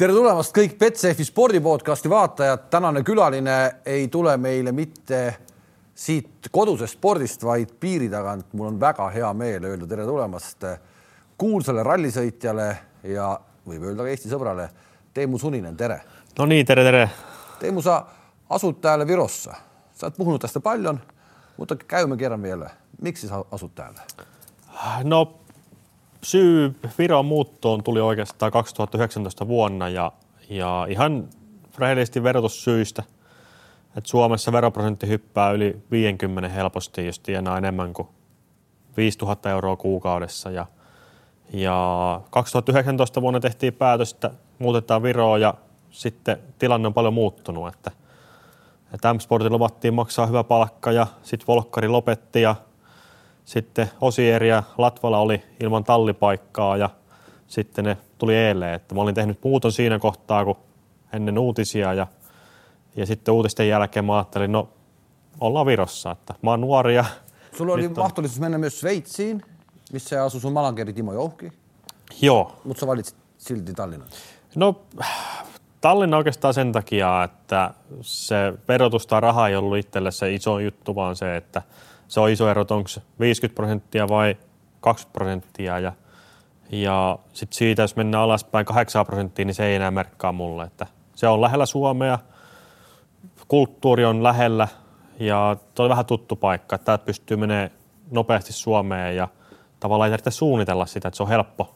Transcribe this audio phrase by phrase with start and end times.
[0.00, 2.62] tere tulemast kõik Betsafe spordipodcasti vaatajad.
[2.72, 5.34] tänane külaline ei tule meile mitte
[5.94, 8.46] siit kodusest spordist, vaid piiri tagant.
[8.52, 10.64] mul on väga hea meel öelda tere tulemast
[11.36, 13.28] kuulsale rallisõitjale ja
[13.68, 14.70] võib öelda ka Eesti sõbrale
[15.14, 16.00] Teemu Suninen, tere.
[16.38, 17.10] no nii, tere, tere.
[17.60, 18.06] Teemu, sa
[18.50, 19.54] asud täällä Virossa,
[19.92, 21.00] sa oled puhunut tästä paljon,
[21.56, 21.76] mutta
[22.16, 22.70] kerran vielä.
[23.02, 24.00] Miksi sä asut täällä?
[25.04, 25.39] No
[26.22, 30.12] syy Viron muuttoon tuli oikeastaan 2019 vuonna ja,
[30.48, 31.28] ja ihan
[31.78, 33.02] rehellisesti verotussyistä.
[33.96, 38.08] Et Suomessa veroprosentti hyppää yli 50 helposti, jos tienaa enemmän kuin
[38.96, 40.50] 5000 euroa kuukaudessa.
[40.50, 40.66] Ja,
[41.52, 45.54] ja 2019 vuonna tehtiin päätös, että muutetaan Viroa ja
[45.90, 47.74] sitten tilanne on paljon muuttunut.
[47.74, 47.90] Että,
[48.94, 52.56] että M-Sportin luvattiin maksaa hyvä palkka ja sitten Volkkari lopetti ja
[53.50, 56.90] sitten Osieri ja Latvala oli ilman tallipaikkaa ja
[57.46, 58.74] sitten ne tuli eileen.
[58.74, 60.56] Että mä olin tehnyt muuton siinä kohtaa, kun
[61.12, 62.06] ennen uutisia ja,
[62.96, 64.68] ja sitten uutisten jälkeen mä ajattelin, no
[65.40, 67.04] ollaan Virossa, että mä oon nuori ja
[67.56, 69.42] Sulla oli on- mahdollisuus mennä myös Sveitsiin,
[69.92, 71.52] missä asui sun malankeri Timo Jouhki,
[72.22, 72.60] joo.
[72.64, 74.08] mutta sä valitsit silti Tallinnan.
[74.56, 74.80] No
[75.80, 80.94] Tallinna oikeastaan sen takia, että se verotus tai raha ei ollut itselle se iso juttu,
[80.94, 81.62] vaan se, että
[82.10, 84.36] se on iso ero, että onko se 50 prosenttia vai
[84.80, 85.78] 20 prosenttia.
[85.78, 85.92] Ja,
[86.72, 90.64] ja sitten siitä, jos mennään alaspäin 8 prosenttia, niin se ei enää merkkaa mulle.
[90.64, 92.18] Että se on lähellä Suomea,
[93.48, 94.68] kulttuuri on lähellä
[95.20, 97.70] ja tuo on vähän tuttu paikka, että täältä pystyy menemään
[98.10, 99.28] nopeasti Suomeen ja
[99.80, 101.74] tavallaan ei tarvitse suunnitella sitä, että se on helppo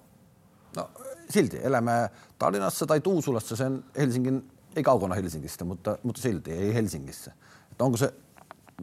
[0.76, 0.90] No
[1.30, 7.32] silti elämä Tallinnassa tai Tuusulassa, sen Helsingin, ei kaukana Helsingistä, mutta, mutta silti ei Helsingissä.
[7.72, 8.14] Että onko se,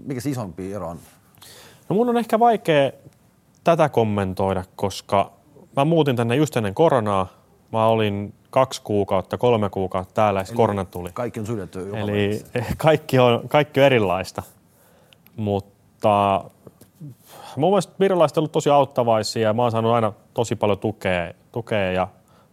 [0.05, 0.99] mikä se isompi ero on?
[1.91, 2.91] No mun on ehkä vaikea
[3.63, 5.31] tätä kommentoida, koska
[5.75, 7.27] mä muutin tänne just ennen koronaa.
[7.71, 11.09] Mä olin kaksi kuukautta, kolme kuukautta täällä ja korona tuli.
[11.13, 12.41] Kaikki on suljettu joka Eli
[12.77, 14.43] kaikki on, kaikki on erilaista.
[15.35, 16.43] Mutta
[17.55, 21.33] mun mielestä virolaiset on ollut tosi auttavaisia ja mä oon saanut aina tosi paljon tukea,
[21.51, 22.07] tukea ja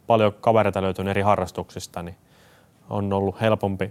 [0.07, 2.17] paljon kavereita löytynyt eri harrastuksista, niin
[2.91, 3.91] on ollut helpompi,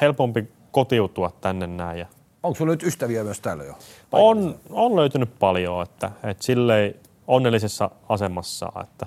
[0.00, 1.98] helpompi kotiutua tänne näin.
[1.98, 2.06] Ja
[2.46, 3.78] Onko sulla nyt ystäviä myös täällä jo?
[4.12, 6.94] on, on löytynyt paljon, että, että silleen
[7.26, 9.06] onnellisessa asemassa, että,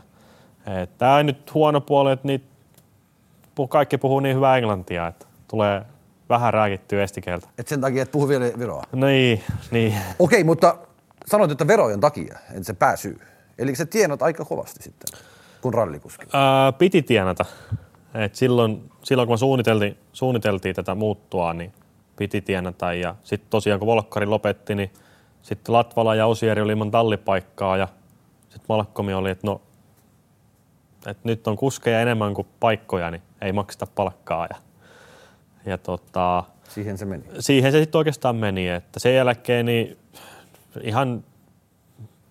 [0.82, 2.46] että tämä ei nyt huono puoli, että niitä,
[3.70, 5.82] kaikki puhuu niin hyvää englantia, että tulee
[6.30, 7.48] vähän rääkittyä estikieltä.
[7.58, 8.84] Et sen takia, että puhu vielä Viroa.
[8.94, 9.96] Niin, niin.
[10.20, 10.78] Okei, mutta
[11.26, 13.20] sanoit, että verojen takia, en se pääsyy.
[13.58, 15.20] Eli sä tienat aika kovasti sitten,
[15.62, 16.26] kun rallikuski.
[16.34, 17.46] Ää, piti tienata.
[18.14, 21.74] Et silloin, silloin, kun suunniteltiin, suunniteltiin tätä muuttua, niin
[22.20, 22.94] piti tienata.
[22.94, 24.92] Ja sitten tosiaan, kun Volkkari lopetti, niin
[25.42, 27.88] sitten Latvala ja Osieri oli ilman tallipaikkaa ja
[28.42, 29.62] sitten Malkkomi oli, että no,
[31.08, 34.48] että nyt on kuskeja enemmän kuin paikkoja, niin ei makseta palkkaa.
[34.50, 34.56] Ja,
[35.66, 37.24] ja tota, Siihen se meni.
[37.40, 39.98] siihen se sitten oikeastaan meni, että sen jälkeen niin
[40.82, 41.24] ihan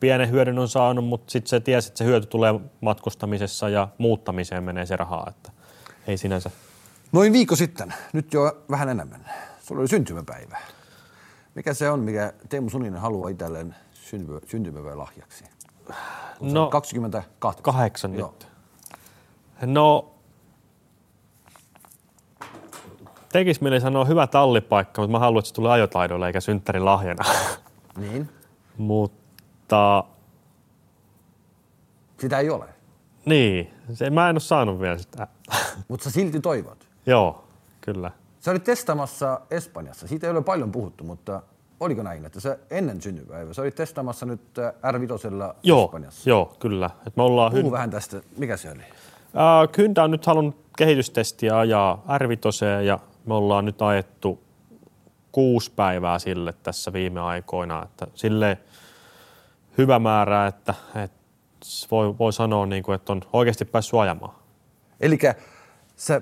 [0.00, 4.64] pienen hyödyn on saanut, mutta sitten se tiesi, että se hyöty tulee matkustamisessa ja muuttamiseen
[4.64, 5.52] menee se rahaa, että
[6.06, 6.50] ei sinänsä.
[7.12, 9.24] Noin viikko sitten, nyt jo vähän enemmän,
[9.68, 10.58] sulla oli syntymäpäivä.
[11.54, 15.44] Mikä se on, mikä Teemu Suninen haluaa itselleen syntymäpäivä, syntymäpäivän lahjaksi?
[16.38, 17.62] Kun No, no, 22.
[17.62, 18.28] Kahdeksan Joo.
[18.28, 18.48] nyt.
[19.72, 20.10] No,
[23.32, 27.24] tekis mieli sanoa hyvä tallipaikka, mutta mä haluan, että se tulee ajotaidolle eikä synttärin lahjana.
[27.98, 28.28] Niin,
[28.76, 30.04] mutta
[32.20, 32.64] sitä ei ole.
[33.24, 35.26] niin, se, mä en ole saanut vielä sitä.
[35.88, 36.88] Mutta sä silti toivot.
[37.06, 37.44] Joo,
[37.80, 38.10] kyllä.
[38.40, 40.08] Sä olit testaamassa Espanjassa.
[40.08, 41.42] Siitä ei ole paljon puhuttu, mutta
[41.80, 46.30] oliko näin, että sä ennen syntymäpäivää, sä olit testaamassa nyt äh, R5 Joo, Espanjassa.
[46.30, 46.90] joo, kyllä.
[47.06, 48.80] Et me ollaan Puhu hy- vähän tästä, mikä se oli?
[48.80, 52.24] Äh, Kyntä on nyt halunnut kehitystestiä ajaa r
[52.84, 54.42] ja me ollaan nyt ajettu
[55.32, 57.82] kuusi päivää sille tässä viime aikoina.
[57.82, 58.58] Että sille
[59.78, 60.74] hyvä määrä, että,
[61.04, 61.18] että
[61.90, 64.34] voi, voi sanoa, niin kuin, että on oikeasti päässyt ajamaan.
[65.00, 65.18] Eli
[65.96, 66.20] sä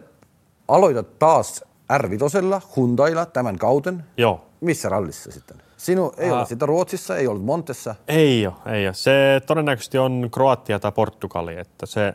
[0.68, 4.04] aloitat taas R5 Hyundailla tämän kauden.
[4.16, 5.56] Joo, Missä rallissa sitten?
[5.76, 6.38] Sinu ei Ää.
[6.38, 7.94] ole sitä Ruotsissa, ei ollut Montessa.
[8.08, 8.94] ei ole, ei ole.
[8.94, 12.14] Se todennäköisesti on Kroatia tai Portugali, että se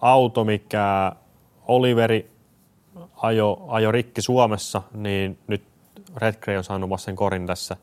[0.00, 1.12] auto, mikä
[1.68, 2.30] Oliveri
[3.16, 5.62] ajo, ajo rikki Suomessa, niin nyt
[6.16, 7.76] Red Grey on saanut vasta sen korin tässä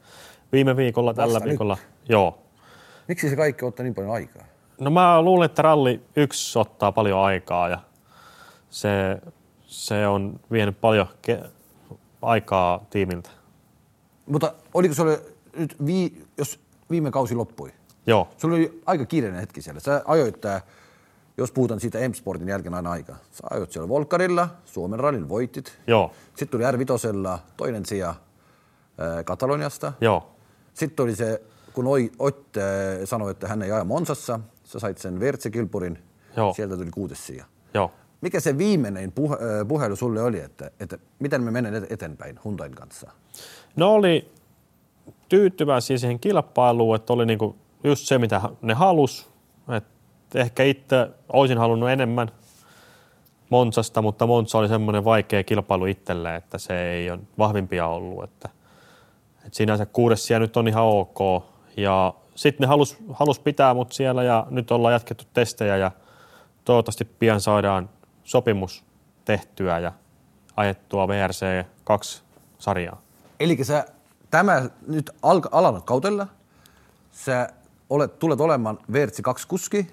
[0.52, 1.50] viime viikolla, tällä Vasta nyt?
[1.52, 1.78] viikolla.
[2.10, 2.38] Joo.
[3.08, 4.44] Miksi se kaikki ottaa niin paljon aikaa?
[4.80, 7.80] No mä luulen, että ralli yksi ottaa paljon aikaa ja
[8.70, 8.90] se,
[9.68, 11.48] se on vienyt paljon ke-
[12.22, 13.30] aikaa tiimiltä.
[14.26, 15.18] Mutta oliko se oli
[15.58, 16.60] nyt, vii, jos
[16.90, 17.74] viime kausi loppui,
[18.08, 19.80] Joo, sulla oli aika kiireinen hetki siellä.
[19.80, 20.62] Sä ajoit tää
[21.38, 23.16] jos puhutaan siitä M-Sportin jälkeen aina aika.
[23.32, 25.80] Sä ajoit siellä Volkarilla, Suomen rallin voitit.
[25.88, 28.16] Joo, Sitten tuli R5 toinen sija
[28.98, 29.94] ää, Kataloniasta.
[30.02, 30.32] joo,
[30.74, 31.42] Sitten oli se,
[31.74, 35.98] kun Oi, Ott ää, sanoi, että hän ei aja Monsassa, sä sait sen Vertse-kilpurin,
[36.38, 36.54] Joo.
[36.54, 37.46] sieltä tuli kuudes sija.
[37.74, 37.92] joo.
[38.22, 42.40] Mikä se viimeinen puhe, ää, puhelu sulle oli, että, että miten me menen et- eteenpäin
[42.46, 43.12] Hyundain kanssa?
[43.76, 44.32] No oli
[45.30, 49.30] tyytyväisiä siihen kilpailuun, että oli niinku just se, mitä ne halus.
[49.78, 49.84] Et
[50.36, 52.32] ehkä itse olisin halunnut enemmän
[53.50, 58.24] Monsasta, mutta Monza oli semmoinen vaikea kilpailu itselle, että se ei ole vahvimpia ollut.
[58.24, 58.50] Että,
[59.46, 61.44] et sinänsä kuudes sija nyt on ihan ok.
[61.78, 65.92] Ja sitten ne halus, halus pitää mut siellä ja nyt ollaan jatkettu testejä ja
[66.66, 67.90] toivottavasti pian saadaan
[68.28, 68.84] sopimus
[69.26, 69.92] tehtyä ja
[70.56, 71.46] ajettua VRC
[71.84, 72.24] 2
[72.60, 73.02] sarjaa.
[73.40, 73.86] Eli sä
[74.32, 76.28] tämä nyt alka, alannut kautella,
[77.12, 77.50] sä
[77.90, 79.88] olet, tulet olemaan Vertsi 2 kuski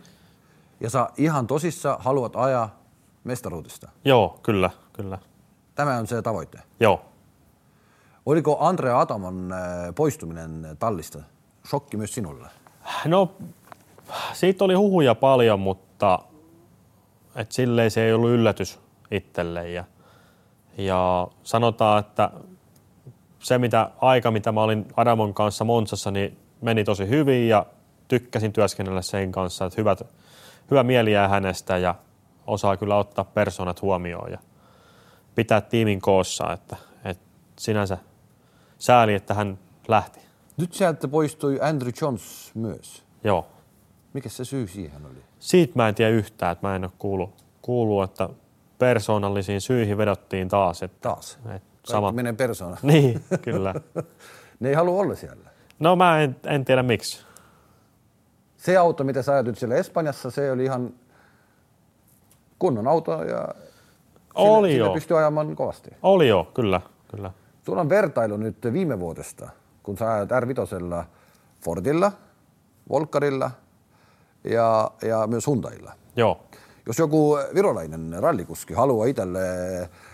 [0.80, 2.78] ja sä ihan tosissa haluat ajaa
[3.24, 3.88] mestaruutista.
[4.04, 5.18] Joo, kyllä, kyllä.
[5.74, 6.58] Tämä on se tavoite.
[6.80, 7.04] Joo.
[8.26, 11.18] Oliko Andrea Atamon äh, poistuminen tallista
[11.68, 12.48] shokki myös sinulle?
[13.04, 13.32] No,
[14.32, 16.18] siitä oli huhuja paljon, mutta
[17.36, 18.78] et silleen se ei ollut yllätys
[19.10, 19.70] itselle.
[19.70, 19.84] Ja,
[20.78, 22.30] ja sanotaan, että
[23.38, 27.66] se mitä, aika, mitä mä olin Adamon kanssa Monsassa, niin meni tosi hyvin ja
[28.08, 29.64] tykkäsin työskennellä sen kanssa.
[29.64, 30.02] Että hyvät,
[30.70, 31.94] hyvä mieli jää hänestä ja
[32.46, 34.38] osaa kyllä ottaa persoonat huomioon ja
[35.34, 36.52] pitää tiimin koossa.
[36.52, 37.24] Että, että
[37.58, 37.98] sinänsä
[38.78, 39.58] sääli, että hän
[39.88, 40.20] lähti.
[40.56, 43.02] Nyt sieltä poistui Andrew Jones myös.
[43.24, 43.46] Joo.
[44.12, 45.24] Mikä se syy siihen oli?
[45.44, 48.28] Siitä mä en tiedä yhtään, että mä en ole kuullut, kuullut että
[48.78, 50.82] persoonallisiin syihin vedottiin taas.
[50.82, 51.38] Että, Taas.
[51.56, 52.12] että Sama.
[52.12, 52.76] menee persoona.
[52.82, 53.74] Niin, kyllä.
[54.60, 55.50] Ne ei halua olla siellä.
[55.78, 57.24] No mä en, en tiedä miksi.
[58.56, 60.94] Se auto, mitä sä ajatit siellä Espanjassa, se oli ihan
[62.58, 63.48] kunnon auto ja
[64.34, 65.90] Oli sillä, sillä pystyi ajamaan kovasti.
[66.02, 67.30] Oli joo, kyllä, kyllä.
[67.66, 69.48] Sulla on vertailu nyt viime vuodesta,
[69.82, 71.04] kun sä ajat R5
[71.64, 72.12] Fordilla,
[72.88, 73.50] Volkarilla
[74.44, 75.92] ja, ja myös Hyundailla.
[76.16, 76.40] Joo.
[76.86, 79.40] Jos joku virolainen rallikuski haluaa itselle,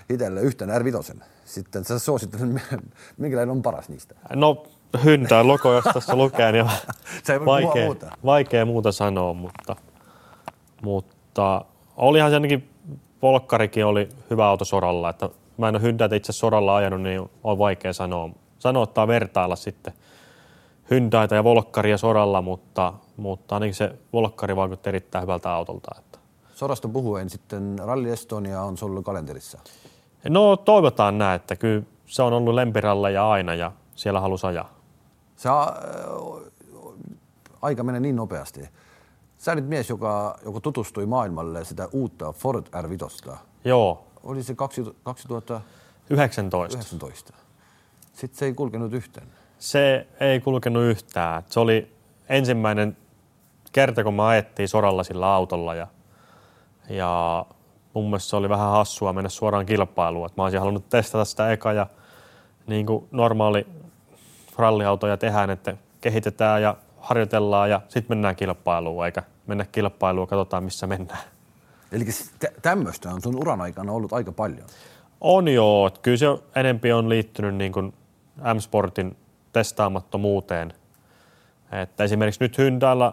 [0.09, 2.49] itselle yhtenä R5, sitten sä suosittelet,
[3.19, 4.15] minkälainen on paras niistä.
[4.35, 4.67] No
[5.05, 6.65] hyntää logo, jos tässä lukee, niin
[7.39, 8.11] puhua vaikea, muuta.
[8.25, 9.77] vaikea muuta sanoa, mutta,
[10.83, 11.65] mutta
[11.97, 12.71] olihan se ainakin
[13.23, 15.29] Volkkarikin oli hyvä auto soralla, että
[15.59, 18.31] mä en ole hyndäitä itse soralla ajanut, niin on vaikea sanoa.
[18.59, 19.93] Sanoa tai vertailla sitten
[20.91, 25.91] hyndäitä ja Volkkaria soralla, mutta, mutta ainakin se Volkkari vaikutti erittäin hyvältä autolta.
[25.99, 26.19] Että.
[26.55, 29.59] Sorasta puhuen sitten Rally Estonia on sulla kalenterissa.
[30.29, 34.75] No toivotaan näin, että kyllä se on ollut lempiralle ja aina ja siellä halusi ajaa.
[35.37, 35.69] Sä, äh,
[37.63, 38.69] aika menee niin nopeasti.
[39.39, 43.37] Sä nyt mies, joka, joka tutustui maailmalle sitä uutta Ford R5.
[43.65, 45.61] Joo, Oli se 2019.
[46.11, 47.33] 19.
[48.13, 49.27] Sitten se ei kulkenut yhteen.
[49.59, 51.43] Se ei kulkenut yhtään.
[51.51, 51.93] Se oli
[52.29, 52.97] ensimmäinen
[53.73, 55.87] kerta, kun me ajettiin soralla sillä autolla ja,
[56.89, 57.47] ja
[57.95, 60.27] mun mielestä se oli vähän hassua mennä suoraan kilpailuun.
[60.27, 61.87] Et mä olisin halunnut testata sitä eka ja
[62.67, 63.67] niin kuin normaali
[64.59, 70.65] ralliautoja tehdään, että kehitetään ja harjoitellaan ja sitten mennään kilpailuun, eikä mennä kilpailuun ja katsotaan
[70.65, 71.21] missä mennään.
[71.93, 72.05] Eli
[72.63, 74.67] tämmöistä on sun uran aikana ollut aika paljon.
[75.21, 77.95] On joo, että kyllä se enempi on liittynyt niin kuin
[78.55, 79.17] M-Sportin
[79.53, 80.73] testaamattomuuteen.
[81.83, 83.13] Että esimerkiksi nyt Hyndällä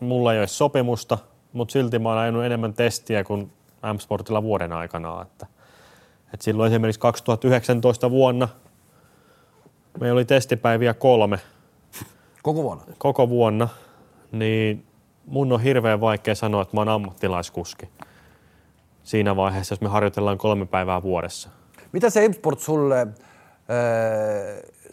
[0.00, 1.18] mulla ei ole sopimusta,
[1.52, 3.52] mutta silti mä oon ajanut enemmän testiä kuin
[3.94, 5.22] M-Sportilla vuoden aikana.
[5.22, 5.46] Että,
[6.34, 8.48] että silloin esimerkiksi 2019 vuonna
[10.00, 11.38] meillä oli testipäiviä kolme
[12.42, 12.84] Koko vuonna.
[12.98, 13.68] koko vuonna,
[14.32, 14.86] niin
[15.26, 17.88] mun on hirveän vaikea sanoa, että mä oon ammattilaiskuski
[19.02, 21.48] siinä vaiheessa, jos me harjoitellaan kolme päivää vuodessa.
[21.92, 23.06] Mitä se M-Sport sulle äh,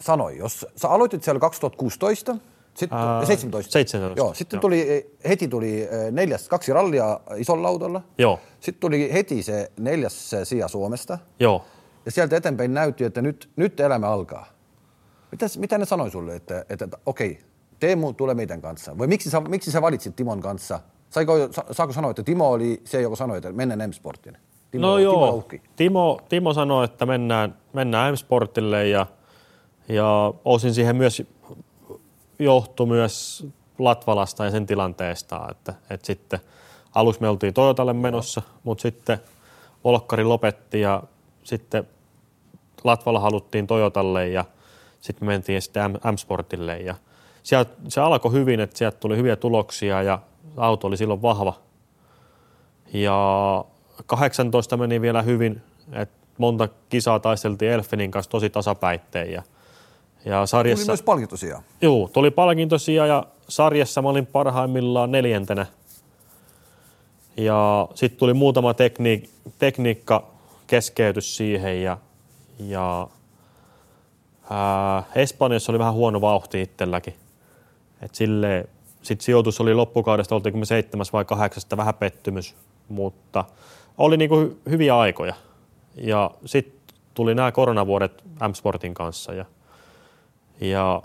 [0.00, 0.38] sanoi?
[0.38, 2.36] Jos sä aloitit siellä 2016,
[2.78, 3.72] sitten Ää, 17.
[3.72, 4.60] 17, Joo, sitten joo.
[4.60, 8.02] tuli, heti tuli äh, neljäs, kaksi rallia isolla autolla.
[8.18, 11.18] Joo, Sitten tuli heti se neljäs sija Suomesta.
[11.40, 11.64] joo.
[12.06, 14.46] Ja sieltä eteenpäin näytti, että nyt, nyt elämä alkaa.
[15.30, 17.38] Mitäs, mitä ne sanoi sulle, että, että, että okei,
[17.80, 18.98] Teemu tulee meidän kanssa?
[18.98, 20.80] Vai miksi sä, miksi sä valitsit Timon kanssa?
[21.10, 24.36] Saiko, sa, saako sanoa, että Timo oli se, joka sanoi, että mennään M-Sportin?
[24.70, 25.62] Timo, no Timo joo, uhki.
[25.76, 29.06] Timo, Timo sanoi, että mennään, mennään M-Sportille ja,
[29.88, 31.22] ja osin siihen myös
[32.38, 33.46] johtui myös
[33.78, 36.40] Latvalasta ja sen tilanteesta, että, että sitten
[36.94, 39.18] aluksi me oltiin Toyotalle menossa, mutta sitten
[39.84, 41.02] Volkkari lopetti ja
[41.44, 41.88] sitten
[42.84, 44.44] Latvala haluttiin Toyotalle ja
[45.00, 46.94] sitten me mentiin sitten M-Sportille ja
[47.42, 50.18] sieltä, se alkoi hyvin, että sieltä tuli hyviä tuloksia ja
[50.56, 51.54] auto oli silloin vahva,
[52.92, 53.64] Ja
[54.06, 59.32] 18 meni vielä hyvin, että monta kisaa taisteltiin Elfinin kanssa tosi tasapäitteen.
[59.32, 59.42] Ja,
[60.24, 61.62] ja sarjassa, Tuli myös palkintosia.
[61.80, 65.66] Joo, tuli palkintosia ja sarjassa mä olin parhaimmillaan neljäntenä.
[67.36, 70.26] Ja sitten tuli muutama tekniik- tekniikka
[70.66, 71.98] keskeytys siihen ja,
[72.58, 73.08] ja
[74.50, 77.14] ää, Espanjassa oli vähän huono vauhti itselläkin.
[78.02, 78.68] Et sille,
[79.02, 82.54] sit sijoitus oli loppukaudesta, oltiinko me seitsemäs vai kahdeksasta, vähän pettymys,
[82.88, 83.44] mutta
[83.98, 85.34] oli niinku hy- hyviä aikoja.
[85.96, 89.44] Ja sitten tuli nämä koronavuodet M-Sportin kanssa ja,
[90.60, 91.02] ja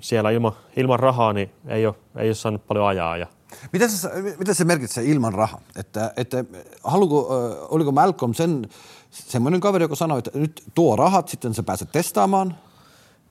[0.00, 3.16] siellä ilman, ilman rahaa niin ei ole, ei ole saanut paljon ajaa.
[3.16, 3.26] Ja,
[3.72, 5.60] Mitä se, mitä se merkitsee ilman rahaa?
[5.76, 6.44] Että, että
[6.84, 7.28] haluko,
[7.68, 8.68] oliko Malcolm sen
[9.10, 12.56] semmoinen kaveri, joka sanoi, että nyt tuo rahat, sitten sä pääset testaamaan?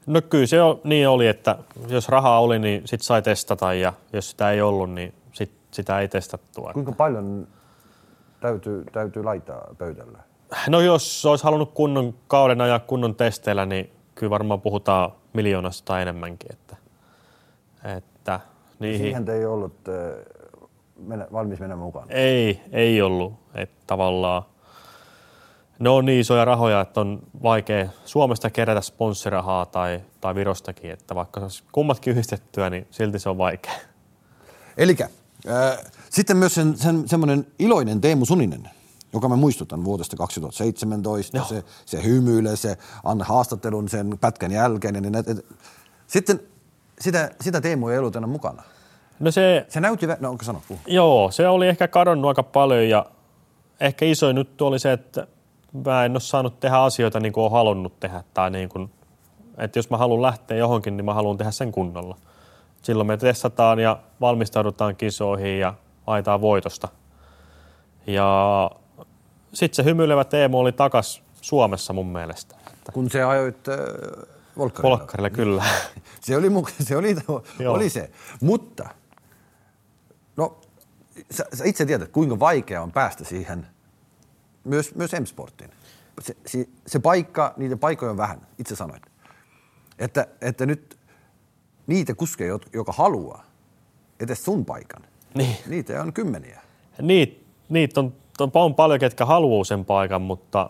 [0.05, 3.93] No kyllä se on, niin oli, että jos rahaa oli, niin sit sai testata ja
[4.13, 6.73] jos sitä ei ollut, niin sit sitä ei testattua.
[6.73, 7.47] Kuinka paljon
[8.39, 10.19] täytyy, täytyy laittaa pöydällä?
[10.67, 13.89] No jos olisi halunnut kunnon kauden ajaa kunnon testeillä, niin
[14.21, 16.51] kyllä varmaan puhutaan miljoonasta tai enemmänkin.
[16.53, 16.75] Että,
[17.97, 18.39] että
[18.79, 20.25] niihin, Siihen te ei ollut ö,
[20.99, 22.11] mennä, valmis menemään mukaan.
[22.11, 23.33] ei, ei ollut.
[23.55, 24.43] Että tavallaan
[25.79, 31.15] ne on niin isoja rahoja, että on vaikea Suomesta kerätä sponssirahaa tai, tai Virostakin, että
[31.15, 33.73] vaikka se olisi kummatkin yhdistettyä, niin silti se on vaikea.
[34.77, 34.97] Eli
[36.09, 38.69] sitten myös sen, sen, semmoinen iloinen Teemu Suninen,
[39.13, 41.45] joka mä muistutan vuodesta 2017, Joo.
[41.45, 44.93] se, se hymyilee, se anna haastattelun sen pätkän jälkeen.
[44.93, 45.45] Niin, et, et,
[46.07, 46.39] sitten
[47.01, 48.63] sitä, sitä Teemu ei ollut enää mukana.
[49.19, 50.67] No se, Se näytti, no onko sanottu?
[50.67, 50.79] puhu.
[50.87, 53.05] Joo, se oli ehkä kadonnut aika paljon ja
[53.79, 55.27] ehkä isoin juttu oli se, että
[55.85, 58.23] mä en ole saanut tehdä asioita niin kuin olen halunnut tehdä.
[58.33, 58.91] Tai niin kuin,
[59.57, 62.17] että jos mä haluan lähteä johonkin, niin mä haluan tehdä sen kunnolla.
[62.81, 65.73] Silloin me testataan ja valmistaudutaan kisoihin ja
[66.07, 66.87] ajetaan voitosta.
[68.07, 68.71] Ja
[69.53, 72.55] sitten se hymyilevä Teemu oli takas Suomessa mun mielestä.
[72.73, 73.75] Että Kun se ajoit äh,
[74.57, 74.97] Volkkarilla.
[74.97, 75.63] Polkkarille kyllä.
[76.21, 76.47] Se oli,
[76.83, 77.15] se, oli,
[77.59, 77.73] Joo.
[77.75, 78.11] oli se.
[78.41, 78.89] Mutta,
[80.37, 80.61] no,
[81.31, 83.67] sä, sä itse tiedät, kuinka vaikea on päästä siihen,
[84.63, 85.71] myös, myös M-sporttiin.
[86.21, 89.03] Se, se, se paikka, niitä paikkoja on vähän, itse sanoit.
[89.99, 90.97] Että, että nyt
[91.87, 93.45] niitä kuskeja, joka haluaa
[94.19, 95.01] edes sun paikan,
[95.33, 95.55] Niin.
[95.67, 96.61] niitä on kymmeniä.
[97.01, 98.13] Niitä niit on,
[98.53, 100.69] on paljon, ketkä haluaa sen paikan, mutta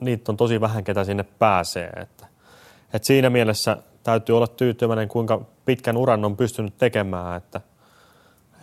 [0.00, 1.88] niitä on tosi vähän, ketä sinne pääsee.
[1.88, 2.26] Että,
[2.94, 7.60] et siinä mielessä täytyy olla tyytyväinen, kuinka pitkän uran on pystynyt tekemään, että,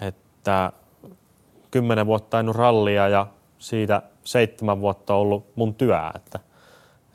[0.01, 0.71] että
[1.71, 3.27] kymmenen vuotta ajanut rallia ja
[3.59, 5.97] siitä seitsemän vuotta ollut mun työ.
[6.15, 6.39] Että,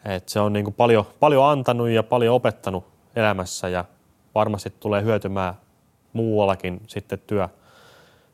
[0.05, 2.85] että se on niin kuin paljon, paljon antanut ja paljon opettanut
[3.17, 3.85] elämässä ja
[4.35, 5.55] varmasti tulee hyötymään
[6.13, 7.49] muuallakin sitten työ,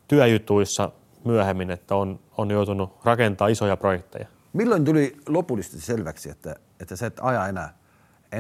[0.09, 0.91] työjutuissa
[1.25, 4.27] myöhemmin, että on, on joutunut rakentamaan isoja projekteja.
[4.53, 7.75] Milloin tuli lopullisesti selväksi, että, että sä et aja enää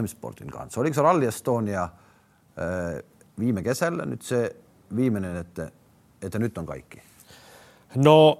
[0.02, 0.80] M-Sportin kanssa?
[0.80, 1.90] Oliko se Rally Estonia äh,
[3.38, 4.56] viime kesällä nyt se
[4.96, 5.70] viimeinen, että,
[6.22, 7.02] että nyt on kaikki?
[7.94, 8.38] No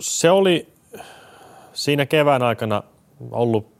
[0.00, 0.72] se oli
[1.72, 2.82] siinä kevään aikana
[3.30, 3.74] ollut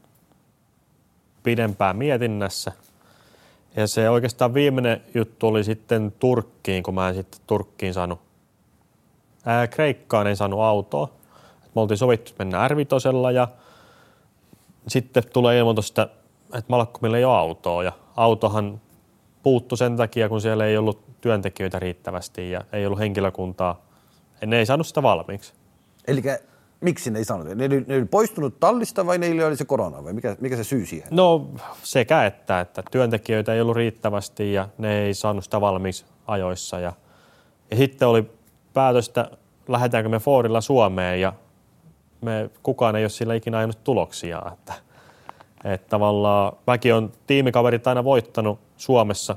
[1.43, 2.71] pidempään mietinnässä.
[3.75, 8.19] Ja se oikeastaan viimeinen juttu oli sitten Turkkiin, kun mä en sitten Turkkiin saanut,
[9.45, 11.09] ää, Kreikkaan en saanut autoa.
[11.65, 12.75] Et me oltiin sovittu että mennä r
[13.33, 13.47] ja
[14.87, 16.09] sitten tulee ilmoitus, että,
[16.45, 17.83] että Malkkomilla ei ole autoa.
[17.83, 18.81] Ja autohan
[19.43, 23.85] puuttu sen takia, kun siellä ei ollut työntekijöitä riittävästi ja ei ollut henkilökuntaa.
[24.45, 25.53] Ne ei saanut sitä valmiiksi.
[26.07, 26.21] Eli
[26.81, 27.47] miksi ne ei saanut?
[27.47, 30.63] Ne, oli- ne oli poistunut tallista vai niillä oli se korona vai mikä, mikä se
[30.63, 31.07] syy siihen?
[31.11, 31.49] No
[31.83, 36.79] sekä että, että työntekijöitä ei ollut riittävästi ja ne ei saanut sitä valmiiksi ajoissa.
[36.79, 36.93] Ja,
[37.71, 38.31] ja sitten oli
[38.75, 39.31] päätös, että
[39.67, 41.33] lähdetäänkö me Fordilla Suomeen ja
[42.21, 44.41] me, kukaan ei ole sillä ikinä ajanut tuloksia.
[44.53, 44.73] Että,
[45.63, 49.35] että tavallaan mäkin on tiimikaverit aina voittanut Suomessa,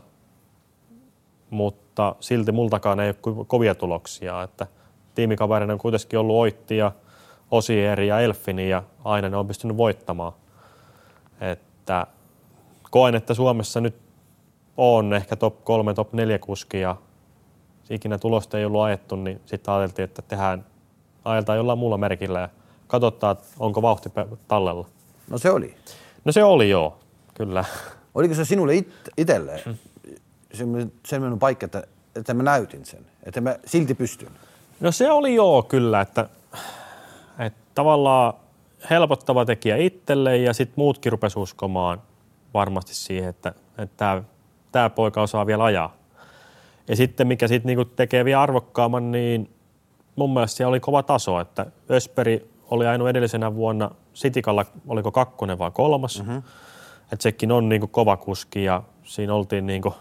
[1.50, 4.42] mutta silti multakaan ei ole ko- kovia tuloksia.
[4.42, 4.66] Että
[5.14, 6.92] tiimikaverina on kuitenkin ollut Oitti ja
[7.50, 10.32] Osieri ja Elfini ja aina ne on pystynyt voittamaan.
[11.40, 12.06] Että
[12.90, 13.96] koen, että Suomessa nyt
[14.76, 16.96] on ehkä top 3, top 4 kuski ja
[17.90, 20.64] ikinä tulosta ei ollut ajettu, niin sitten ajateltiin, että tehdään,
[21.24, 22.48] ajeltaan jollain muulla merkillä ja
[22.86, 24.08] katsotaan, että onko vauhti
[24.48, 24.86] tallella.
[25.30, 25.74] No se oli.
[26.24, 26.98] No se oli joo,
[27.34, 27.64] kyllä.
[28.14, 29.62] Oliko se sinulle it, itselle
[30.54, 31.82] semmoinen, semmoinen paikka, että,
[32.16, 34.28] että mä näytin sen, että mä silti pystyn?
[34.80, 36.28] No se oli joo kyllä, että,
[37.38, 38.34] että tavallaan
[38.90, 42.02] helpottava tekijä itselle ja sitten muutkin rupesi uskomaan
[42.54, 44.22] varmasti siihen, että, että tämä,
[44.72, 45.97] tämä poika osaa vielä ajaa.
[46.88, 49.50] Ja sitten mikä sitten niinku tekee vielä arvokkaamman, niin
[50.16, 55.58] mun mielestä siellä oli kova taso, että Ösperi oli ainoa edellisenä vuonna, Sitikalla oliko kakkonen
[55.58, 56.42] vai kolmas, mm-hmm.
[57.12, 59.94] että sekin on niin kova kuski ja siinä oltiin niin kuin,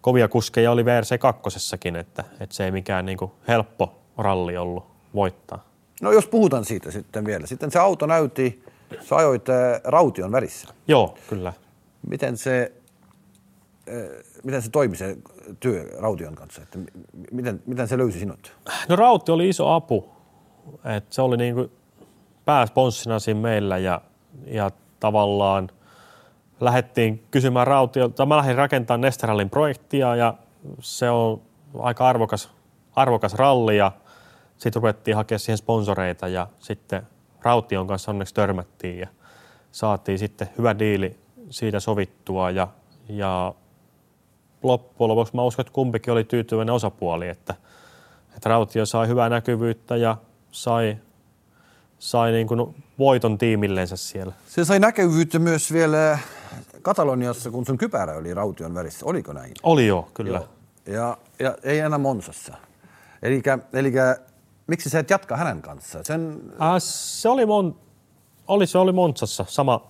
[0.00, 4.84] kovia kuskeja oli VRC kakkosessakin, että, että se ei mikään niin kuin helppo ralli ollut
[5.14, 5.64] voittaa.
[6.02, 7.46] No jos puhutaan siitä sitten vielä.
[7.46, 8.64] Sitten se auto näytti,
[9.00, 9.46] sä ajoit
[9.84, 10.68] raution värissä.
[10.88, 11.52] Joo, kyllä.
[12.08, 12.72] Miten se,
[14.44, 15.16] miten se toimi se
[15.60, 16.62] työ raution kanssa?
[16.62, 16.78] Että
[17.32, 18.56] miten, miten se löysi sinut?
[18.88, 20.08] No rauti oli iso apu.
[20.96, 21.70] Et se oli niinku
[22.44, 24.00] pääsponssina siinä meillä ja,
[24.46, 25.70] ja tavallaan
[26.60, 28.26] lähdettiin kysymään rautiolta.
[28.26, 30.34] Mä lähdin rakentamaan Nesterallin projektia ja
[30.80, 31.42] se on
[31.78, 32.50] aika arvokas,
[32.96, 33.92] arvokas ralli ja
[34.56, 37.02] sitten ruvettiin hakea siihen sponsoreita ja sitten
[37.42, 39.08] Raution kanssa onneksi törmättiin ja
[39.72, 41.18] saatiin sitten hyvä diili
[41.50, 42.68] siitä sovittua ja,
[43.08, 43.54] ja
[44.64, 47.54] loppujen lopuksi mä uskon, että kumpikin oli tyytyväinen osapuoli, että,
[48.36, 50.16] että Rautio sai hyvää näkyvyyttä ja
[50.50, 50.96] sai,
[51.98, 54.32] sai niin kuin voiton tiimillensä siellä.
[54.48, 56.18] Se sai näkyvyyttä myös vielä
[56.82, 59.06] Kataloniassa, kun sun kypärä oli Raution värissä.
[59.06, 59.52] Oliko näin?
[59.62, 60.38] Oli joo, kyllä.
[60.38, 60.96] Joo.
[60.96, 62.54] Ja, ja ei enää Monsassa.
[63.22, 63.42] Eli,
[64.66, 66.04] miksi sä et jatka hänen kanssaan?
[66.04, 66.40] Sen...
[66.62, 67.76] Äh, se oli, mon,
[68.48, 69.80] oli, se oli Monsassa, sama,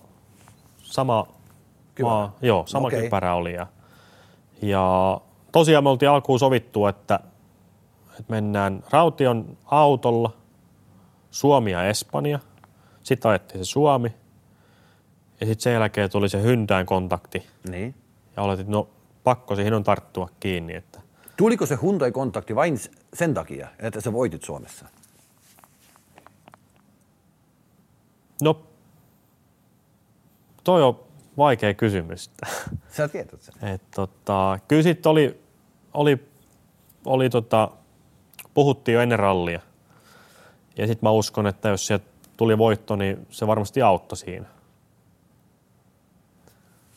[0.77, 1.27] sama
[2.01, 3.01] maa, joo, sama okay.
[3.01, 3.53] kypärä oli.
[3.53, 3.67] Ja,
[4.61, 5.21] ja
[5.51, 7.19] tosiaan me oltiin alkuun sovittu, että,
[8.09, 10.33] että mennään Raution autolla
[11.31, 12.39] Suomi ja Espanja.
[13.03, 14.13] Sitten ajettiin se Suomi.
[15.39, 17.47] Ja sitten sen jälkeen tuli se Hyndään kontakti.
[17.69, 17.95] Niin.
[18.35, 18.87] Ja oletin, no
[19.23, 20.75] pakko siihen on tarttua kiinni.
[20.75, 21.01] Että...
[21.37, 22.79] Tuliko se Hyundai-kontakti vain
[23.13, 24.85] sen takia, että sä voitit Suomessa?
[28.41, 28.59] No,
[30.63, 31.04] toi on
[31.37, 32.31] vaikea kysymys.
[32.89, 33.69] Sä tiedät sen.
[33.69, 35.41] Et, tota, kyllä sitten oli,
[35.93, 36.27] oli,
[37.05, 37.71] oli tota,
[38.53, 39.59] puhuttiin jo ennen rallia.
[40.77, 42.05] Ja sitten mä uskon, että jos sieltä
[42.37, 44.45] tuli voitto, niin se varmasti auttoi siinä.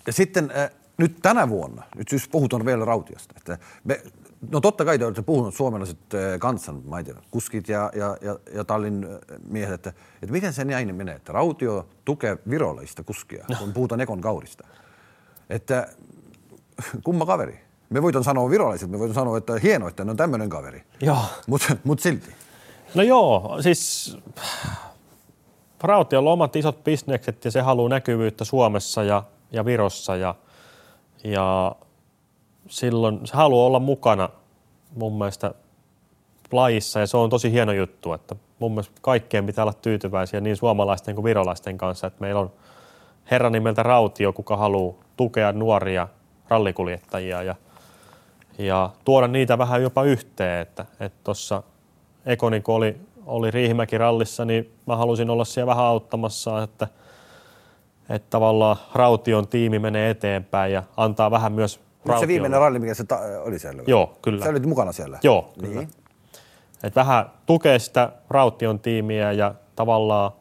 [0.07, 4.03] Ja sitten äh, nyt tänä vuonna, nyt siis puhutaan vielä Rautiosta, että me,
[4.51, 8.39] no totta kai te olette puhunut suomalaiset äh, kansan, mä tiedä, kuskit ja, ja, ja,
[8.55, 13.45] ja tallin äh, miehet, että, että miten se näin menee, että Rautio tukee virolaista kuskia,
[13.51, 13.57] no.
[13.59, 14.67] kun puhutaan Ekon kaurista.
[15.51, 15.89] Että
[17.05, 17.61] kumma kaveri.
[17.91, 20.83] Me voitan sanoa virolaiset, me voitan sanoa, että hienoa, että ne on tämmöinen kaveri.
[21.01, 21.25] Joo.
[21.47, 22.35] Mutta mut silti.
[22.95, 24.17] No joo, siis
[25.83, 29.23] Rautiolla on omat isot bisnekset ja se haluaa näkyvyyttä Suomessa ja,
[29.53, 30.35] ja Virossa ja,
[31.25, 31.77] ja
[32.69, 34.29] silloin se haluaa olla mukana
[34.97, 35.55] mun mielestä
[36.53, 40.57] lajissa ja se on tosi hieno juttu, että mun mielestä kaikkeen pitää olla tyytyväisiä niin
[40.57, 42.53] suomalaisten kuin virolaisten kanssa, että meillä on
[43.31, 46.09] herra nimeltä Rautio, kuka haluaa tukea nuoria
[46.49, 47.55] rallikuljettajia ja,
[48.59, 50.87] ja tuoda niitä vähän jopa yhteen, että
[51.25, 51.63] tuossa
[52.27, 56.89] Ekoni, kun oli, oli Riihimäki rallissa, niin mä halusin olla siellä vähän auttamassa, että,
[58.09, 61.81] että tavallaan Raution tiimi menee eteenpäin ja antaa vähän myös
[62.21, 63.83] Se viimeinen ralli, mikä se ta- oli siellä?
[63.87, 64.45] Joo, kyllä.
[64.45, 65.19] Sä olit mukana siellä?
[65.23, 65.81] Joo, kyllä.
[65.81, 65.89] Niin.
[66.83, 70.33] Et vähän tukee sitä Raution tiimiä ja tavallaan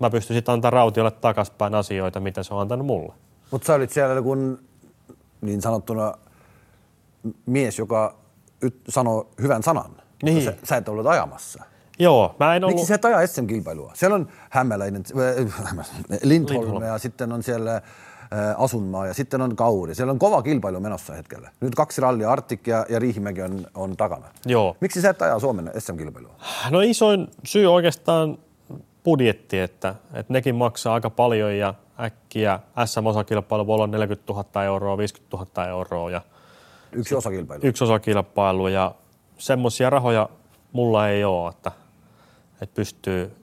[0.00, 3.12] mä pystyn sitten antaa Rautiolle takaspäin asioita, mitä se on antanut mulle.
[3.50, 4.58] Mutta sä olit siellä kun
[5.40, 6.14] niin sanottuna
[7.46, 8.14] mies, joka
[8.88, 9.90] sanoo hyvän sanan.
[10.22, 10.44] Niin.
[10.44, 11.64] Sä, sä et ollut ajamassa.
[11.98, 12.76] Joo, mä en ollut...
[12.76, 13.92] Miksi sä et aja SM-kilpailua?
[13.94, 15.46] Siellä on Hämäläinen, äh,
[16.22, 17.82] Lindholm, Lindholm ja sitten on siellä
[18.58, 19.94] Asunmaa ja sitten on Kauri.
[19.94, 21.50] Siellä on kova kilpailu menossa hetkellä.
[21.60, 24.26] Nyt kaksi rallia, Artik ja, ja Riihimäki on, on takana.
[24.46, 24.76] Joo.
[24.80, 26.34] Miksi sä et ajaa Suomen SM-kilpailua?
[26.70, 28.38] No isoin syy oikeastaan
[29.04, 34.98] budjetti, että, että nekin maksaa aika paljon ja äkkiä SM-osakilpailu voi olla 40 000 euroa,
[34.98, 36.10] 50 000 euroa.
[36.10, 36.20] Ja
[36.92, 37.60] yksi osakilpailu.
[37.66, 38.94] Yksi osakilpailu ja
[39.38, 40.28] semmoisia rahoja
[40.72, 41.72] mulla ei ole, että,
[42.60, 43.36] että pystyy,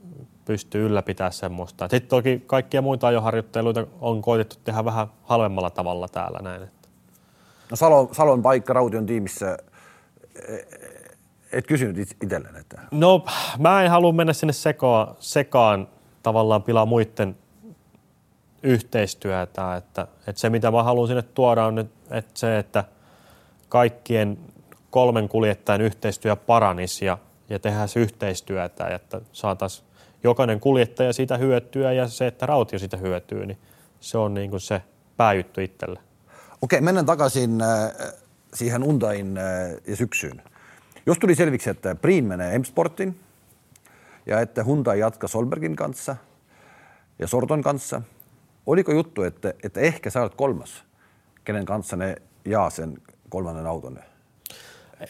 [0.46, 1.88] pystyy ylläpitämään semmoista.
[1.88, 6.64] Sitten toki kaikkia muita ajoharjoitteluita on koitettu tehdä vähän halvemmalla tavalla täällä näin.
[6.64, 6.90] Että.
[7.72, 9.58] No Salon, Salon paikka Raution tiimissä,
[10.48, 10.56] e,
[11.52, 12.56] et kysynyt itselleen?
[12.56, 12.82] Että...
[12.92, 13.26] No
[13.60, 15.88] mä en halua mennä sinne sekaan, sekaan
[16.24, 17.38] tavallaan pilaa muiden
[18.64, 19.76] yhteistyötä.
[19.76, 22.84] Että, että se mitä mä haluan sinne tuoda on nyt, että se, että
[23.70, 24.38] kaikkien
[24.90, 27.18] kolmen kuljettajan yhteistyö paranisi ja,
[27.50, 29.91] ja tehdään yhteistyötä, että saataisiin
[30.24, 33.58] jokainen kuljettaja siitä hyötyä ja se, että rautio siitä hyötyy, niin
[34.00, 34.82] se on niin kuin se
[35.18, 36.00] pääjuttu itselle.
[36.62, 37.92] Okei, mennään takaisin äh,
[38.54, 39.44] siihen Undain äh,
[39.88, 40.42] ja syksyyn.
[41.06, 43.20] Jos tuli selviksi, että Priin menee M-Sportin
[44.26, 46.16] ja että Hyundai jatkaa Solbergin kanssa
[47.20, 48.02] ja Sorton kanssa,
[48.66, 50.84] oliko juttu, että, että ehkä sä olet kolmas,
[51.44, 52.98] kenen kanssa ne jaa sen
[53.30, 54.00] kolmannen auton?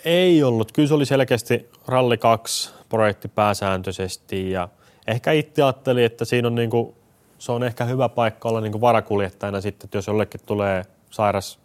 [0.05, 0.71] Ei ollut.
[0.71, 4.69] Kyllä se oli selkeästi Ralli 2 projekti pääsääntöisesti ja
[5.07, 6.95] ehkä itse ajattelin, että siinä on niinku,
[7.39, 11.59] se on ehkä hyvä paikka olla niinku varakuljettajana sitten, että jos jollekin tulee sairas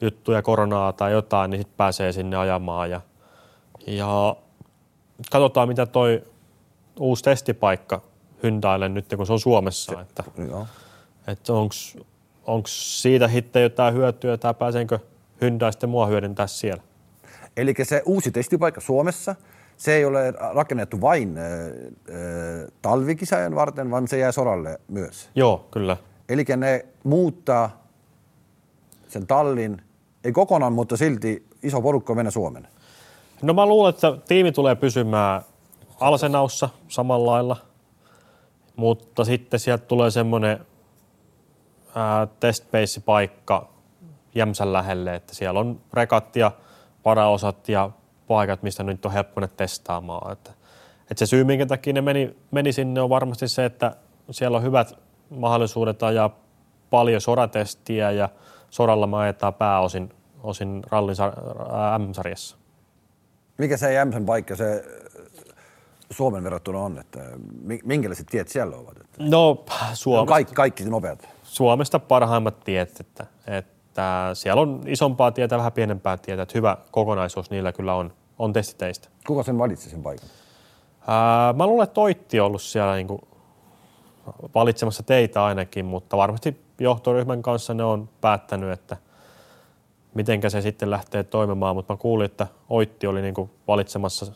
[0.00, 3.00] juttuja, koronaa tai jotain, niin sitten pääsee sinne ajamaan ja,
[3.86, 4.36] ja
[5.30, 6.22] katsotaan mitä toi
[7.00, 8.02] uusi testipaikka
[8.42, 9.92] Hyundaille nyt, kun se on Suomessa.
[9.92, 10.66] Se, että, joo.
[11.26, 11.52] että
[12.46, 14.98] onko siitä sitten jotain hyötyä tai pääsenkö
[15.40, 16.82] Hyundai sitten mua hyödyntää siellä?
[17.56, 19.34] Eli se uusi testipaikka Suomessa,
[19.76, 21.44] se ei ole rakennettu vain äh,
[22.82, 25.30] talvikisajan varten, vaan se jää soralle myös.
[25.34, 25.96] Joo, kyllä.
[26.28, 27.86] Eli ne muuttaa
[29.08, 29.82] sen tallin,
[30.24, 32.68] ei kokonaan, mutta silti iso porukka mennä Suomen.
[33.42, 35.42] No mä luulen, että tiimi tulee pysymään
[36.00, 37.56] Alsenaussa samalla lailla,
[38.76, 40.66] mutta sitten sieltä tulee semmoinen
[42.40, 43.68] testbase-paikka
[44.34, 46.52] Jämsän lähelle, että siellä on rekat ja
[47.04, 47.90] varaosat ja
[48.26, 50.32] paikat, mistä nyt on helppo ne testaamaan.
[50.32, 50.50] Että,
[51.00, 53.96] että se syy, minkä takia ne meni, meni sinne, on varmasti se, että
[54.30, 54.98] siellä on hyvät
[55.30, 56.30] mahdollisuudet ajaa
[56.90, 58.28] paljon soratestiä ja
[58.70, 60.12] soralla me ajetaan pääosin
[60.42, 61.16] osin rallin
[61.98, 62.56] M-sarjassa.
[63.58, 64.84] Mikä se Jämsän paikka se
[66.10, 67.20] Suomen verrattuna on, että
[67.84, 68.96] minkälaiset tiet siellä ovat?
[68.96, 71.28] Että no Suomesta, kaikki, kaikki nopeat.
[71.42, 73.75] Suomesta parhaimmat tiet, että, että
[74.34, 79.08] siellä on isompaa tietä, vähän pienempää tietä, että hyvä kokonaisuus niillä kyllä on, on testiteistä.
[79.26, 80.28] Kuka sen valitsi sen paikan?
[81.06, 83.20] Ää, mä luulen, että Toitti on ollut siellä niin kuin
[84.54, 88.96] valitsemassa teitä ainakin, mutta varmasti johtoryhmän kanssa ne on päättänyt, että
[90.14, 94.32] miten se sitten lähtee toimimaan, mutta mä kuulin, että Oitti oli niin kuin valitsemassa,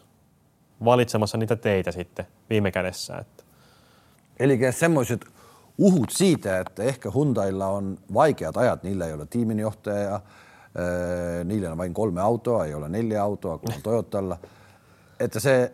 [0.84, 3.16] valitsemassa niitä teitä sitten viime kädessä.
[3.16, 3.44] Että.
[4.38, 5.26] Eli semmoiset
[5.80, 10.20] uhut siitä, että ehkä Hyundailla on vaikeat ajat, niillä ei ole tiiminjohtaja,
[11.44, 14.38] niillä on vain kolme autoa, ei ole neljä autoa kuin Toyotalla,
[15.20, 15.72] että se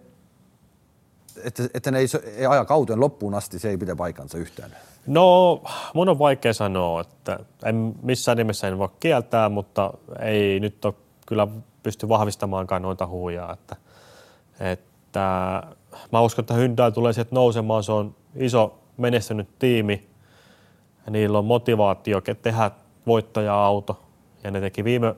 [1.45, 4.71] että, että ne ei, ei aja kauten loppuun asti, se ei pidä paikansa yhtään.
[5.07, 5.63] No,
[5.95, 10.95] mun on vaikea sanoa, että en missään nimessä en voi kieltää, mutta ei nyt ole
[11.27, 11.49] kyllä
[11.83, 13.53] pysty vahvistamaankaan noita huuja.
[13.53, 13.77] Että,
[14.61, 15.63] että
[16.13, 20.09] mä uskon, että Hyundai tulee sieltä nousemaan, se on iso menestynyt tiimi.
[21.11, 22.71] Niillä on motivaatio tehdä
[23.07, 24.03] voittaja-auto.
[24.45, 25.15] Ja ne teki viime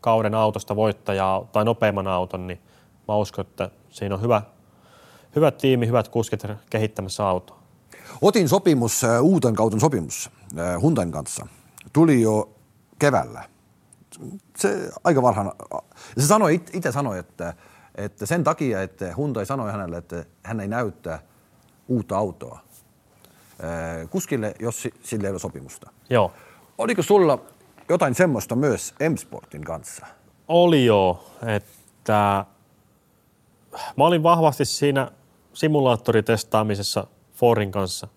[0.00, 2.60] kauden autosta voittajaa tai nopeimman auton, niin
[3.08, 4.42] mä uskon, että siinä on hyvä,
[5.36, 7.58] hyvä tiimi, hyvät kuskit kehittämässä autoa.
[8.22, 11.46] Otin sopimus, äh, uuden kauden sopimus äh, Hyundain kanssa.
[11.92, 12.54] Tuli jo
[12.98, 13.44] keväällä.
[14.56, 15.52] Se aika varhain.
[16.18, 17.54] Se sanoi, itse sanoi, että,
[17.94, 21.18] että sen takia, että Hyundai sanoi hänelle, että hän ei näyttää
[21.88, 22.63] uutta autoa äh,
[24.10, 25.90] kuskille, jos sille ei ole sopimusta.
[26.10, 26.32] Joo.
[26.78, 27.38] Oliko sulla
[27.88, 30.06] jotain semmoista myös M-Sportin kanssa?
[30.48, 32.44] Oli joo, että
[33.96, 35.10] mä olin vahvasti siinä
[35.52, 38.08] simulaattoritestaamisessa Forin kanssa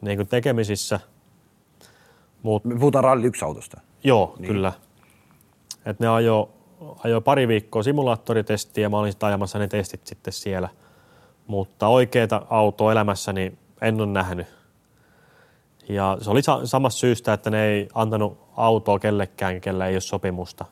[0.00, 1.00] niin kuin tekemisissä.
[2.42, 3.80] Mut, Me puhutaan ralli yksi autosta.
[4.04, 4.46] Joo, niin.
[4.46, 4.72] kyllä.
[5.86, 6.50] Et ne ajo,
[7.04, 10.68] ajo pari viikkoa simulaattoritestiä ja mä olin ajamassa ne testit sitten siellä.
[11.46, 14.46] Mutta oikeita autoa elämässäni en ole nähnyt.
[15.88, 20.64] Ja se oli samassa syystä, että ne ei antanut autoa kellekään, kelle ei ole sopimusta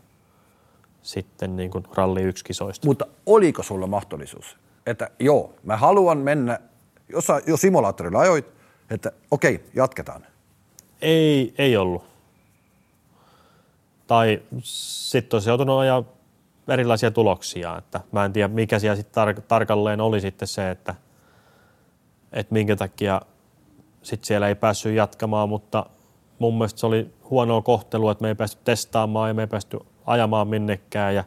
[1.03, 2.87] sitten niin kuin ralli yksi kisoista.
[2.87, 6.59] Mutta oliko sulla mahdollisuus, että joo, mä haluan mennä
[7.09, 8.47] jos, jo simulaattorilla ajoit,
[8.91, 10.27] että okei, jatketaan?
[11.03, 12.05] Ei, ei ollut.
[14.07, 16.05] Tai sitten olisi joutunut ajaa
[16.69, 17.79] erilaisia tuloksia.
[17.79, 20.95] Että mä en tiedä, mikä siellä sitten tar- tarkalleen oli sitten se, että,
[22.33, 23.21] että minkä takia
[24.03, 25.87] sitten siellä ei päässyt jatkamaan, mutta
[26.39, 29.79] mun mielestä se oli huonoa kohtelua, että me ei päästy testaamaan ja me ei päästy
[30.07, 31.25] ajamaan minnekään ja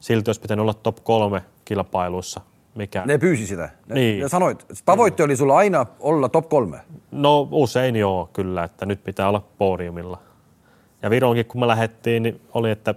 [0.00, 2.40] silti olisi pitänyt olla top kolme kilpailuissa
[2.74, 3.02] mikä...
[3.06, 3.70] Ne pyysi sitä.
[3.86, 4.20] Ne, niin.
[4.20, 6.80] ne sanoit, tavoitte oli sulla aina olla top kolme.
[7.10, 10.18] No usein joo, kyllä, että nyt pitää olla podiumilla.
[11.02, 12.94] Ja Vironkin kun me lähdettiin, niin oli, että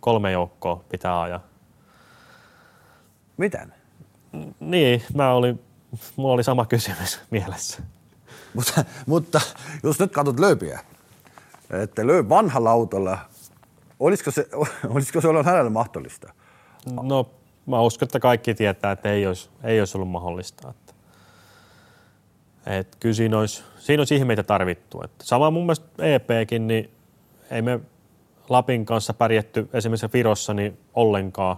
[0.00, 1.40] kolme joukkoa pitää ajaa.
[3.36, 3.74] Miten?
[4.60, 5.60] Niin, mä olin,
[6.16, 7.82] mulla oli sama kysymys mielessä.
[8.54, 9.40] mutta, mutta
[9.82, 10.80] jos nyt katsot lööpiä,
[11.70, 13.18] että löö vanhalla autolla,
[14.00, 14.48] olisiko se,
[14.94, 16.32] olisiko se ollut hänelle mahdollista?
[17.02, 17.30] No
[17.66, 20.70] mä uskon, että kaikki tietää, että ei olisi, ei olisi ollut mahdollista.
[20.70, 20.92] Että,
[22.66, 25.02] että kyllä siinä olisi, siinä olisi ihmeitä tarvittu.
[25.04, 26.90] Että sama mun mielestä EPkin, niin
[27.50, 27.80] ei me
[28.48, 31.56] Lapin kanssa pärjätty esimerkiksi Virossa niin ollenkaan.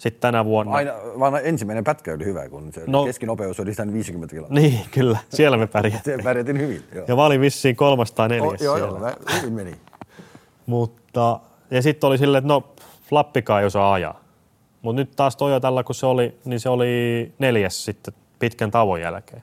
[0.00, 0.72] Sitten tänä vuonna...
[0.72, 4.70] Aina, vaan ensimmäinen pätkä oli hyvä, kun se no, keskinopeus oli 50 kilometriä.
[4.70, 5.18] Niin, kyllä.
[5.28, 6.16] Siellä me pärjättiin.
[6.16, 7.04] Se pärjätin hyvin, joo.
[7.08, 9.74] Ja mä olin vissiin 304 oh, Joo, joo, hyvin meni.
[10.66, 12.72] Mutta, ja sitten oli silleen, että no
[13.08, 14.20] Flappikaan ei osaa ajaa.
[14.82, 19.42] Mutta nyt taas Toyotalla, kun se oli, niin se oli neljäs sitten pitkän tauon jälkeen.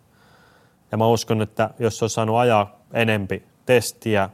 [0.92, 4.30] Ja mä uskon, että jos se olisi saanut ajaa enempi testiä,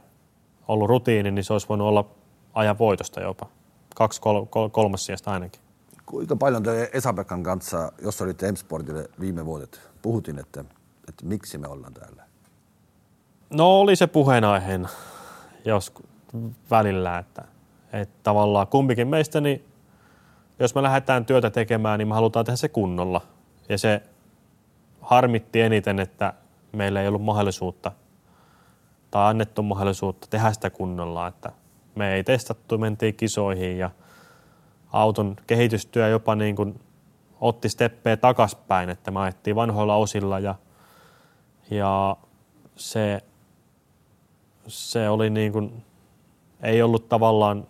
[0.68, 2.08] ollut rutiini, niin se olisi voinut olla
[2.54, 3.46] ajan voitosta jopa.
[3.94, 5.63] Kaksi, kol, kol, kolmas sijasta ainakin.
[6.06, 10.64] Kuinka paljon te Esa-Pekkan kanssa, jos olitte M-Sportille viime vuodet, puhutin, että,
[11.08, 12.22] että miksi me ollaan täällä?
[13.50, 14.88] No oli se puheenaiheena
[15.64, 15.92] jos
[16.70, 17.44] välillä, että,
[17.92, 19.64] että tavallaan kumpikin meistä, niin
[20.58, 23.20] jos me lähdetään työtä tekemään, niin me halutaan tehdä se kunnolla.
[23.68, 24.02] Ja se
[25.00, 26.32] harmitti eniten, että
[26.72, 27.92] meillä ei ollut mahdollisuutta
[29.10, 31.52] tai annettu mahdollisuutta tehdä sitä kunnolla, että
[31.94, 33.90] me ei testattu, mentiin kisoihin ja
[34.94, 36.80] auton kehitystyö jopa niin kuin
[37.40, 40.54] otti steppejä takaspäin, että me ajettiin vanhoilla osilla ja,
[41.70, 42.16] ja
[42.76, 43.20] se,
[44.68, 45.84] se oli niin kuin,
[46.62, 47.66] ei ollut tavallaan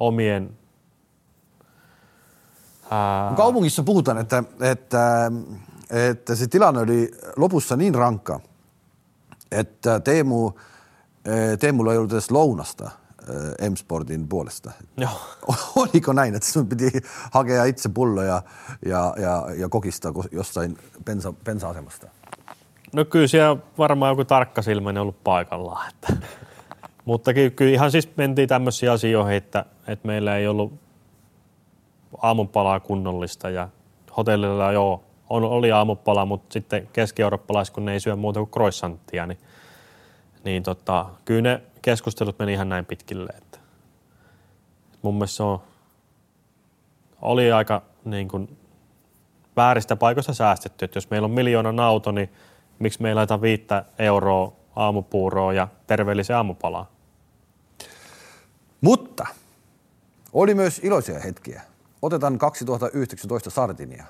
[0.00, 0.58] omien
[2.90, 3.32] ää...
[3.36, 5.32] Kaupungissa puhutaan, että, että,
[5.90, 8.40] että se tilanne oli lopussa niin rankka,
[9.52, 10.52] että Teemu,
[11.60, 12.90] Teemulla ei ollut edes lounasta
[13.70, 14.72] M-Sportin puolesta.
[14.96, 15.10] Joo.
[15.76, 16.90] Oliko näin, että sinun piti
[17.32, 18.42] hakea itse pulloja
[18.86, 22.08] ja, ja, ja kokista jossain pensa, pensa-asemasta?
[22.92, 25.88] No kyllä siellä varmaan joku tarkka silmäinen ollut paikallaan.
[25.88, 26.26] Että.
[27.04, 30.72] Mutta kyllä ihan siis mentiin tämmöisiin asioihin, että, että meillä ei ollut
[32.22, 33.68] aamupalaa kunnollista ja
[34.16, 39.26] hotellilla joo, on, oli aamupala, mutta sitten keski-eurooppalaiset, kun ne ei syö muuta kuin croissanttia,
[39.26, 39.38] niin,
[40.44, 43.58] niin tota, kyllä ne keskustelut meni ihan näin pitkille, että
[45.02, 45.60] mun mielestä se on,
[47.22, 48.58] oli aika niin kuin,
[49.56, 52.32] vääristä paikoista säästetty, että jos meillä on miljoonan auto, niin
[52.78, 56.90] miksi me ei laita viittä euroa aamupuuroa ja terveellisen aamupalaa?
[58.80, 59.26] Mutta
[60.32, 61.62] oli myös iloisia hetkiä.
[62.02, 64.04] Otetaan 2019 Sardinia.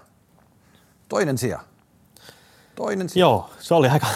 [1.09, 1.61] Toinen sija.
[2.75, 3.21] Toinen sija.
[3.21, 4.07] Joo, se oli aika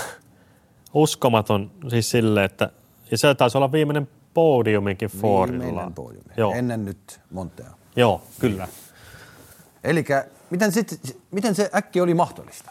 [0.94, 2.70] uskomaton siis sille, että
[3.12, 5.64] ja se taisi olla viimeinen podiuminkin Fordilla.
[5.64, 6.32] Viimeinen podiumi.
[6.36, 6.52] Joo.
[6.54, 7.70] Ennen nyt Montea.
[7.96, 8.68] Joo, kyllä.
[9.84, 10.04] Eli
[10.50, 12.70] miten, sit, miten se äkki oli mahdollista?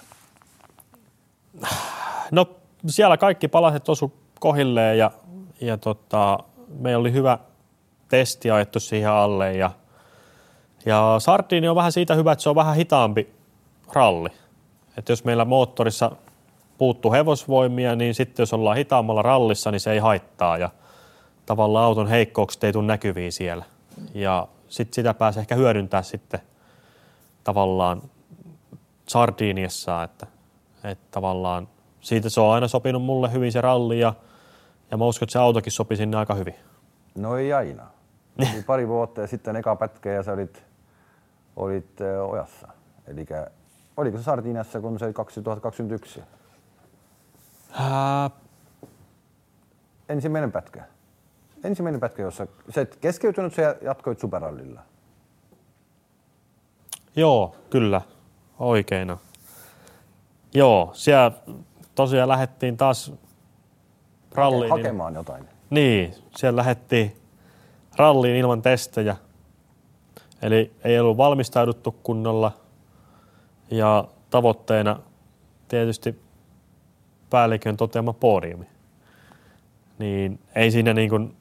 [2.32, 2.50] No
[2.88, 5.12] siellä kaikki palaset osu kohilleen ja,
[5.62, 6.40] ja tota,
[6.80, 7.38] meillä oli hyvä
[8.10, 9.72] testi ajettu siihen alle ja,
[10.86, 13.36] ja Sardini on vähän siitä hyvä, että se on vähän hitaampi
[13.94, 14.30] ralli.
[14.98, 16.12] Että jos meillä moottorissa
[16.82, 20.70] puuttuu hevosvoimia, niin sitten jos ollaan hitaammalla rallissa, niin se ei haittaa ja
[21.46, 23.66] tavallaan auton heikkoukset ei tule näkyviin siellä.
[24.14, 26.40] Ja sitten sitä pääsee ehkä hyödyntää sitten
[27.44, 28.02] tavallaan
[29.08, 30.28] Sardiniassa, että,
[30.84, 31.68] että tavallaan
[32.00, 34.14] siitä se on aina sopinut mulle hyvin se ralli ja,
[34.92, 36.56] ja mä uskon, että se autokin sopi sinne aika hyvin.
[37.16, 37.84] No ei aina.
[38.54, 40.64] Oli pari vuotta ja sitten eka pätkä ja sä olit,
[41.56, 42.68] olit ojassa.
[43.08, 43.26] Eli
[43.98, 46.22] oliko se Sardiniassa, kun se oli 2021?
[47.74, 48.30] Ää...
[50.10, 50.84] Ensimmäinen pätkä.
[51.64, 54.82] Ensimmäinen pätkä, jossa sä et keskeytynyt, sä jatkoit superallilla.
[57.16, 58.02] Joo, kyllä.
[58.60, 59.18] Oikeina.
[60.54, 61.32] Joo, siellä
[61.96, 63.14] tosiaan lähdettiin taas
[64.32, 64.72] ralliin.
[64.72, 65.50] Hakemaan jotain.
[65.70, 67.16] Niin, siellä lähdettiin
[67.96, 69.16] ralliin ilman testejä.
[70.42, 72.52] Eli ei ollut valmistauduttu kunnolla.
[73.72, 75.00] Ja tavoitteena
[75.68, 76.22] tietysti
[77.32, 78.66] päällikön toteama podiumi.
[80.00, 81.38] Niin ei siinä niin kuin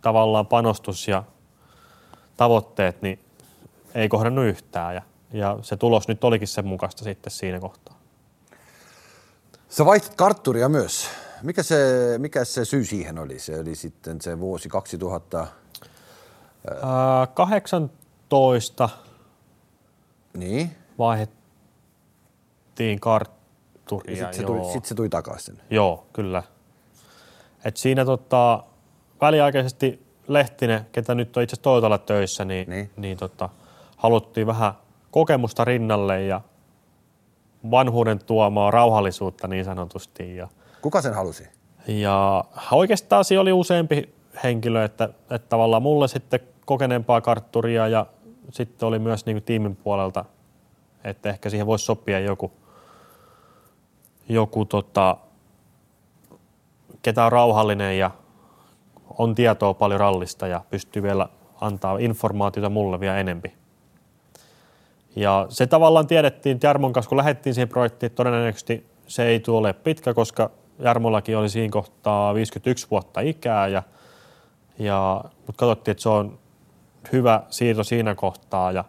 [0.00, 1.24] tavallaan panostus ja
[2.36, 3.18] tavoitteet, niin
[3.94, 4.94] ei kohdannut yhtään.
[4.94, 7.98] Ja, ja se tulos nyt olikin sen mukaista sitten siinä kohtaa.
[9.68, 11.08] Sä vaihtat kartturia myös.
[11.42, 11.76] Mikä se,
[12.18, 13.38] mikä se syy siihen oli?
[13.38, 15.46] Se oli sitten se vuosi 2000...
[16.82, 18.88] Ää, 18
[20.34, 20.76] niin.
[20.98, 23.41] vaihdettiin kartturia
[24.00, 24.16] turia.
[24.16, 25.58] Sitten se, tuli, sit se tuli takaisin.
[25.70, 26.42] Joo, kyllä.
[27.64, 28.64] Et siinä tota,
[29.20, 32.90] väliaikaisesti Lehtinen, ketä nyt on itse asiassa töissä, niin, niin.
[32.96, 33.48] niin tota,
[33.96, 34.72] haluttiin vähän
[35.10, 36.40] kokemusta rinnalle ja
[37.70, 40.36] vanhuuden tuomaa rauhallisuutta niin sanotusti.
[40.36, 40.48] Ja,
[40.82, 41.48] Kuka sen halusi?
[41.86, 48.06] Ja oikeastaan siinä oli useampi henkilö, että, että tavallaan mulle sitten kokeneempaa kartturia ja
[48.50, 50.24] sitten oli myös niin kuin tiimin puolelta,
[51.04, 52.52] että ehkä siihen voisi sopia joku,
[54.32, 55.16] joku tota,
[57.02, 58.10] ketä on rauhallinen ja
[59.18, 61.28] on tietoa paljon rallista ja pystyy vielä
[61.60, 63.52] antaa informaatiota mulle vielä enempi.
[65.16, 70.14] Ja se tavallaan tiedettiin Jarmon kanssa, kun lähdettiin siihen projektiin, todennäköisesti se ei tule pitkä,
[70.14, 73.82] koska Jarmollakin oli siinä kohtaa 51 vuotta ikää, ja,
[74.78, 76.38] ja, mutta katsottiin, että se on
[77.12, 78.84] hyvä siirto siinä kohtaa ja,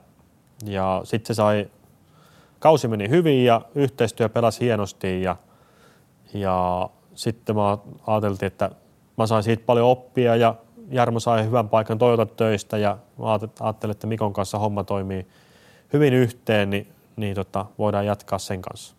[0.65, 1.69] ja sitten se sai,
[2.63, 5.35] kausi meni hyvin ja yhteistyö pelasi hienosti ja,
[6.33, 8.71] ja sitten mä ajateltiin, että
[9.17, 10.55] mä sain siitä paljon oppia ja
[10.89, 13.25] Jarmo sai hyvän paikan Toyota töistä ja mä
[13.59, 15.27] ajattelin, että Mikon kanssa homma toimii
[15.93, 18.95] hyvin yhteen, niin, niin tota, voidaan jatkaa sen kanssa.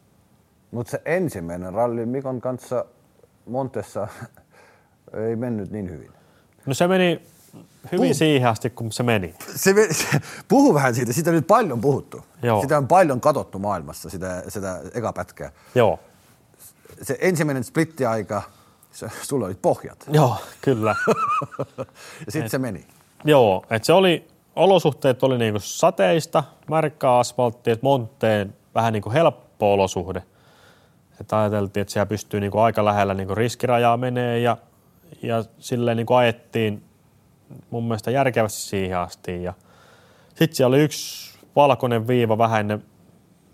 [0.71, 2.85] Mutta se ensimmäinen ralli Mikon kanssa
[3.47, 4.09] Montessa
[5.29, 6.11] ei mennyt niin hyvin.
[6.67, 7.23] No se meni
[7.93, 8.17] hyvin Puh.
[8.17, 9.35] siihen asti, kun se meni.
[9.57, 12.25] Se, se, puhu vähän siitä, sitä on nyt paljon puhuttu.
[12.43, 12.63] Joo.
[12.63, 15.53] Sitä on paljon katsottu maailmassa, sitä, sitä eka pätkää.
[15.75, 16.01] Joo.
[17.03, 18.43] Se ensimmäinen splittiaika,
[18.93, 20.05] se, sulla oli pohjat.
[20.13, 20.97] Joo, kyllä.
[22.27, 22.87] ja sitten se meni.
[23.25, 29.73] Joo, että se oli, olosuhteet oli niinku sateista, märkää asfalttia, että Monteen vähän niinku helppo
[29.73, 30.23] olosuhde.
[31.21, 34.57] Että ajateltiin, että siellä pystyy niinku aika lähellä niinku riskirajaa menee ja,
[35.23, 36.83] ja silleen niinku ajettiin
[37.71, 39.43] mun mielestä järkevästi siihen asti.
[39.43, 39.53] Ja
[40.29, 42.85] sitten siellä oli yksi valkoinen viiva vähän ennen,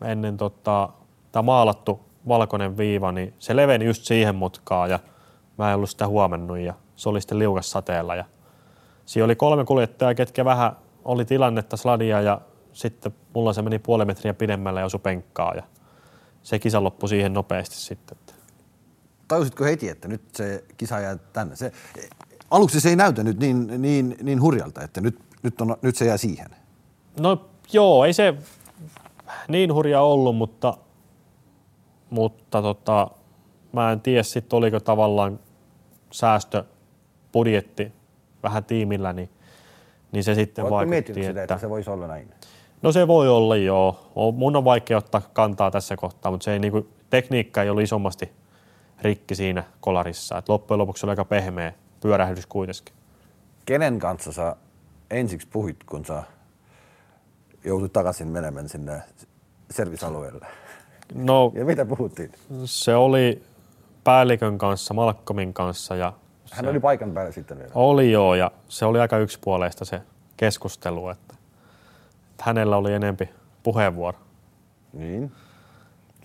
[0.04, 0.88] ennen tota,
[1.32, 4.98] tämä maalattu valkoinen viiva, niin se leveni just siihen mutkaan ja
[5.58, 8.14] mä en ollut sitä huomannut ja se oli sitten liukas sateella.
[8.14, 8.24] Ja
[9.06, 10.72] siinä oli kolme kuljettajaa, ketkä vähän
[11.04, 12.40] oli tilannetta sladia ja
[12.72, 15.62] sitten mulla se meni puoli metriä pidemmälle ja osui penkkaa ja
[16.42, 18.18] se kisa loppui siihen nopeasti sitten.
[19.28, 21.56] Tajusitko heti, että nyt se kisa jää tänne?
[21.56, 21.72] Se,
[22.50, 26.04] aluksi se ei näytä nyt niin, niin, niin hurjalta, että nyt, nyt, on, nyt se
[26.04, 26.48] jää siihen.
[27.20, 28.34] No joo, ei se
[29.48, 30.76] niin hurja ollut, mutta,
[32.10, 33.10] mutta tota,
[33.72, 35.38] mä en tiedä sitten oliko tavallaan
[36.10, 37.92] säästöbudjetti
[38.42, 39.30] vähän tiimillä, niin,
[40.12, 40.98] niin se sitten Oletko vaikutti.
[40.98, 42.30] Että, sitä, että se voisi olla näin?
[42.82, 44.10] No se voi olla joo.
[44.34, 47.84] Mun on vaikea ottaa kantaa tässä kohtaa, mutta se ei, niin kuin, tekniikka ei ollut
[47.84, 48.32] isommasti
[49.02, 50.38] rikki siinä kolarissa.
[50.38, 52.94] Et loppujen lopuksi oli aika pehmeä pyörähdys kuitenkin.
[53.66, 54.56] Kenen kanssa sä
[55.10, 56.22] ensiksi puhuit, kun sä
[57.64, 59.02] joutut takaisin menemään sinne
[59.70, 60.46] servisalueelle?
[61.14, 62.32] No, ja mitä puhuttiin?
[62.64, 63.42] Se oli
[64.04, 65.96] päällikön kanssa, Malkkomin kanssa.
[65.96, 66.12] Ja
[66.50, 67.70] Hän oli paikan päällä sitten vielä.
[67.74, 70.00] Oli joo, ja se oli aika yksipuoleista se
[70.36, 71.34] keskustelu, että,
[72.30, 73.30] että hänellä oli enempi
[73.62, 74.18] puheenvuoro.
[74.92, 75.32] Niin.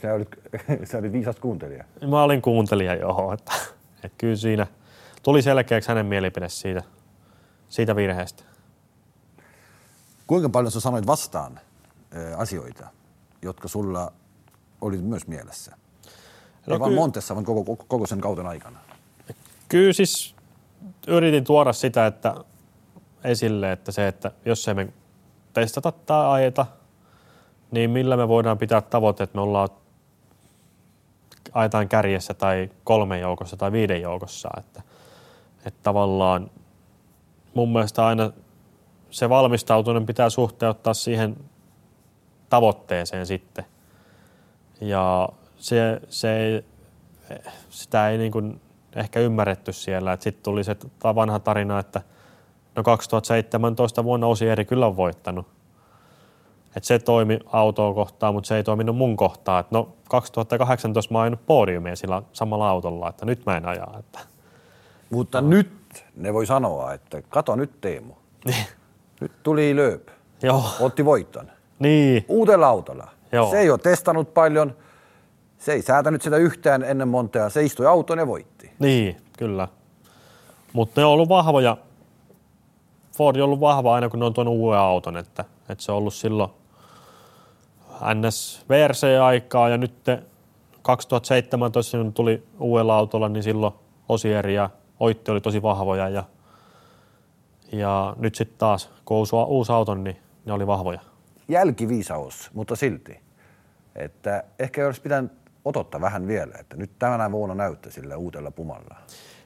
[0.02, 0.30] Sä olit,
[0.92, 1.84] sä olit viisas kuuntelija.
[2.08, 3.34] Mä olin kuuntelija, joo.
[3.34, 3.52] Että,
[4.04, 4.68] että kyllä siinä–
[5.26, 6.84] tuli selkeäksi hänen mielipide siitä,
[7.70, 8.44] siitä virheestä.
[10.28, 11.60] Kuinka paljon sä sanoit vastaan
[12.38, 12.88] asioita,
[13.42, 14.12] jotka sulla
[14.82, 15.78] oli myös mielessä?
[16.68, 18.80] No Ei vaan ky- Montessa, vaan koko, koko sen kauden aikana.
[19.70, 20.36] Kyllä siis
[21.08, 22.36] yritin tuoda sitä että
[23.24, 24.88] esille, että se, että jos emme
[25.54, 26.66] testata tai ajeta,
[27.72, 29.70] niin millä me voidaan pitää tavoite, että me ollaan
[31.54, 34.50] ajetaan kärjessä tai kolmen joukossa tai viiden joukossa.
[34.58, 34.82] Että–
[35.66, 36.52] että tavallaan
[37.54, 38.32] mun mielestä aina
[39.10, 41.38] se valmistautuminen pitää suhteuttaa siihen
[42.50, 43.66] tavoitteeseen sitten.
[44.82, 46.66] Ja se, se ei,
[47.70, 48.62] sitä ei niin kuin
[48.96, 50.18] ehkä ymmärretty siellä.
[50.20, 52.02] Sitten tuli se vanha tarina, että
[52.76, 55.48] no 2017 vuonna Osieri kyllä on voittanut.
[56.76, 59.60] Et se toimi autoa kohtaan, mutta se ei toiminut mun kohtaan.
[59.60, 63.96] Et no 2018 mä oon podiumia sillä samalla autolla, että nyt mä en ajaa.
[64.00, 64.20] Että
[65.10, 65.48] mutta no.
[65.48, 68.14] nyt ne voi sanoa, että kato nyt Teemu.
[68.46, 68.66] Niin.
[69.22, 70.08] nyt tuli Lööp.
[70.44, 70.64] Joo.
[70.80, 71.52] Otti voiton.
[71.80, 72.26] Niin.
[72.28, 73.08] Uudella autolla.
[73.32, 73.52] Joo.
[73.52, 74.76] Se ei ole testannut paljon.
[75.58, 77.50] Se ei säätänyt sitä yhtään ennen montea.
[77.50, 78.72] Se istui autoon ja voitti.
[78.80, 79.68] Niin, kyllä.
[80.74, 81.78] Mutta ne on ollut vahvoja.
[83.18, 85.18] Ford on ollut vahva aina, kun ne on tuonut uuden auton.
[85.18, 86.50] Että, että se on ollut silloin
[88.14, 89.94] NS VRC-aikaa ja nyt
[90.82, 93.74] 2017 kun tuli uudella autolla, niin silloin
[94.10, 96.24] Osieri ja Oitti oli tosi vahvoja ja,
[97.72, 101.00] ja nyt sitten taas, kun uusi, uusi auto, niin ne oli vahvoja.
[101.48, 103.20] Jälkiviisaus, mutta silti.
[103.96, 105.32] Että ehkä olisi pitänyt
[105.66, 108.96] otottaa vähän vielä, että nyt tänä vuonna näyttää sillä uudella pumalla.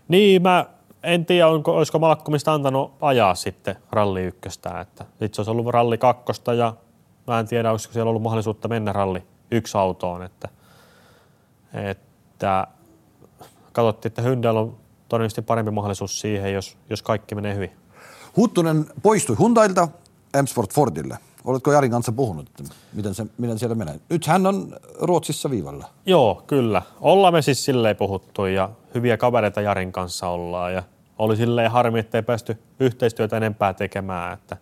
[0.08, 0.66] Niin, mä
[1.04, 5.68] en tiedä, onko, olisiko Malkkomista antanut ajaa sitten ralli ykköstä, että sitten se olisi ollut
[5.68, 6.74] ralli kakkosta ja
[7.28, 10.50] mä en tiedä, olisiko siellä ollut mahdollisuutta mennä ralli yksi autoon, että,
[11.74, 12.68] että
[13.72, 14.78] katsottiin, että Hyndel on
[15.10, 17.72] todennäköisesti parempi mahdollisuus siihen, jos, jos kaikki menee hyvin.
[18.38, 19.88] Huttunen poistui Hyundailta
[20.42, 21.18] M-Sport Fordille.
[21.46, 24.00] Oletko Jarin kanssa puhunut, että miten, se, miten siellä menee?
[24.10, 25.88] Nyt hän on Ruotsissa viivalla.
[26.06, 26.82] Joo, kyllä.
[27.02, 30.74] Ollaan me siis silleen puhuttu ja hyviä kavereita Jarin kanssa ollaan.
[30.74, 30.84] Ja
[31.18, 34.34] oli silleen harmi, että ei päästy yhteistyötä enempää tekemään.
[34.34, 34.58] Että,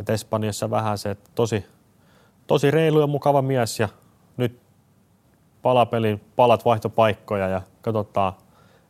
[0.00, 1.64] että Espanjassa vähän se, että tosi,
[2.46, 3.88] tosi reilu ja mukava mies ja
[4.36, 4.60] nyt
[5.62, 8.32] palapelin palat vaihtopaikkoja ja katsotaan,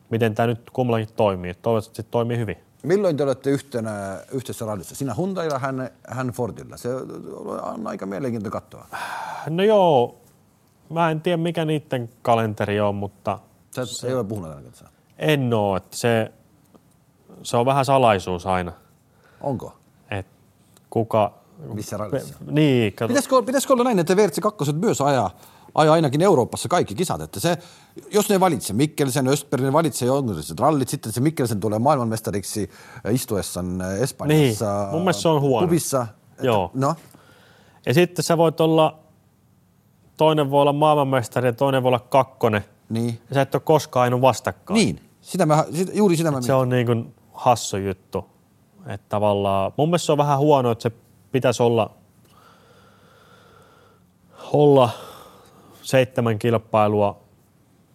[0.09, 1.53] miten tämä nyt kummallakin toimii.
[1.53, 2.57] Toivottavasti se toimii hyvin.
[2.83, 4.95] Milloin te olette yhtenä, yhteisessä rallissa?
[4.95, 6.77] Sinä Hyundailla, hän, hän Fordilla.
[6.77, 6.89] Se
[7.61, 8.87] on aika mielenkiintoista katsoa.
[9.49, 10.17] No joo,
[10.89, 13.39] mä en tiedä mikä niiden kalenteri on, mutta
[13.75, 14.07] Sä se...
[14.07, 14.89] ei ole puhunut kanssa.
[15.17, 16.31] en oo, että se,
[17.43, 18.71] se on vähän salaisuus aina,
[19.41, 19.75] Onko?
[20.11, 20.31] että
[20.89, 21.33] kuka...
[21.73, 22.35] Missä rallissa?
[22.51, 25.35] Niin, kato, Pitäisikö, pitäisikö olla näin, että VRC 2 myös ajaa,
[25.75, 27.57] ajaa ainakin Euroopassa kaikki kisat, että se,
[28.11, 32.69] jos ne valitsee Mikkelsen, Östberg, ne valitsee jonkinlaiset rallit, sitten se Mikkelsen tulee maailmanmestariksi
[33.11, 34.81] istuessaan Espanjassa.
[34.81, 35.67] Niin, mun mielestä se on huono.
[35.67, 36.07] Pubissa.
[36.41, 36.71] Joo.
[36.73, 36.95] No,
[37.85, 38.99] Ja sitten sä voit olla,
[40.17, 42.65] toinen voi olla maailmanmestari ja toinen voi olla kakkonen.
[42.89, 43.19] niin.
[43.29, 44.75] Ja sä et ole koskaan aina vastakkain.
[44.75, 48.25] Niin, sitä mä, sitä, juuri sitä mä Se on niin kuin hassu juttu.
[48.87, 50.91] Että tavallaan, mun mielestä se on vähän huono, että se
[51.31, 51.89] pitäisi olla,
[54.53, 54.89] olla
[55.85, 57.21] seitsemän kilpailua.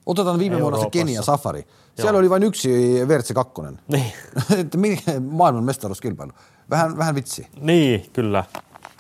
[0.07, 0.91] Otetaan viime vuonna se.
[0.91, 1.67] Kenia Safari.
[1.97, 2.69] Siellä oli vain yksi
[3.09, 3.63] VRC 2.
[3.89, 4.99] Niin,
[5.31, 6.33] maailman mestaruuskilpailu.
[6.71, 7.47] Vähän, vähän vitsi.
[7.61, 8.45] niin kyllä.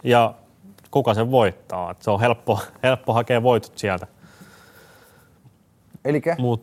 [0.04, 0.34] Ja
[0.90, 1.90] kuka sen voittaa?
[1.90, 4.06] Et se on helppo, helppo hakea voitot sieltä.
[6.04, 6.62] Eli Mut,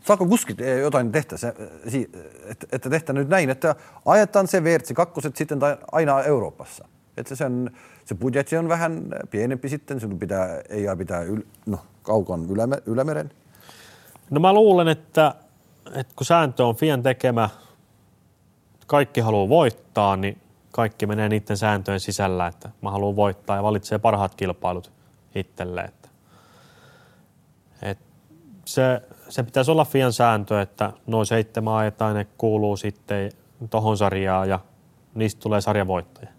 [0.00, 1.54] saako kuskit eh, jotain tehtä, se,
[1.88, 2.10] si-
[2.44, 3.74] että, että tehtä nyt näin, että
[4.06, 5.58] ajetaan se VRC 2 sitten
[5.92, 6.88] aina Euroopassa.
[7.16, 7.70] Että sen,
[8.08, 13.30] se budjetti on vähän pienempi sitten, sinun pitää, ei pitää yl, no, kaukan yläme, ylämeren.
[14.30, 15.34] no mä luulen, että,
[15.94, 17.48] että kun sääntö on Fian tekemä,
[18.86, 20.40] kaikki haluaa voittaa, niin
[20.72, 24.92] kaikki menee niiden sääntöjen sisällä, että mä haluan voittaa ja valitsee parhaat kilpailut
[25.34, 25.80] itselle.
[25.80, 26.08] Että,
[27.82, 27.98] et
[28.64, 33.32] se, se pitäisi olla Fian sääntö, että noin seitsemän ajetaan, ne kuuluu sitten
[33.70, 34.60] tohon sarjaan ja
[35.14, 36.37] niistä tulee sarjavoittaja.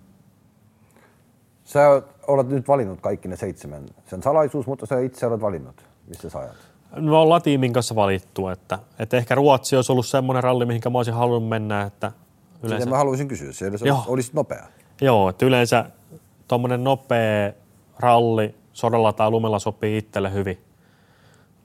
[1.69, 3.85] Sä olet nyt valinnut kaikki ne seitsemän.
[4.07, 6.55] Sen salaisuus, mutta sä itse olet valinnut, missä sä ajat.
[6.95, 10.99] Me ollaan tiimin kanssa valittu, että, että ehkä Ruotsi olisi ollut semmoinen ralli, mihinkä mä
[10.99, 12.11] olisin halunnut mennä, että
[12.53, 14.03] Sitä yleensä, mä haluaisin kysyä, se olisi, Joo.
[14.07, 14.65] olisi nopea.
[15.01, 15.85] joo, että yleensä
[16.47, 17.53] tuommoinen nopea
[17.99, 20.57] ralli sodalla tai lumella sopii itselle hyvin,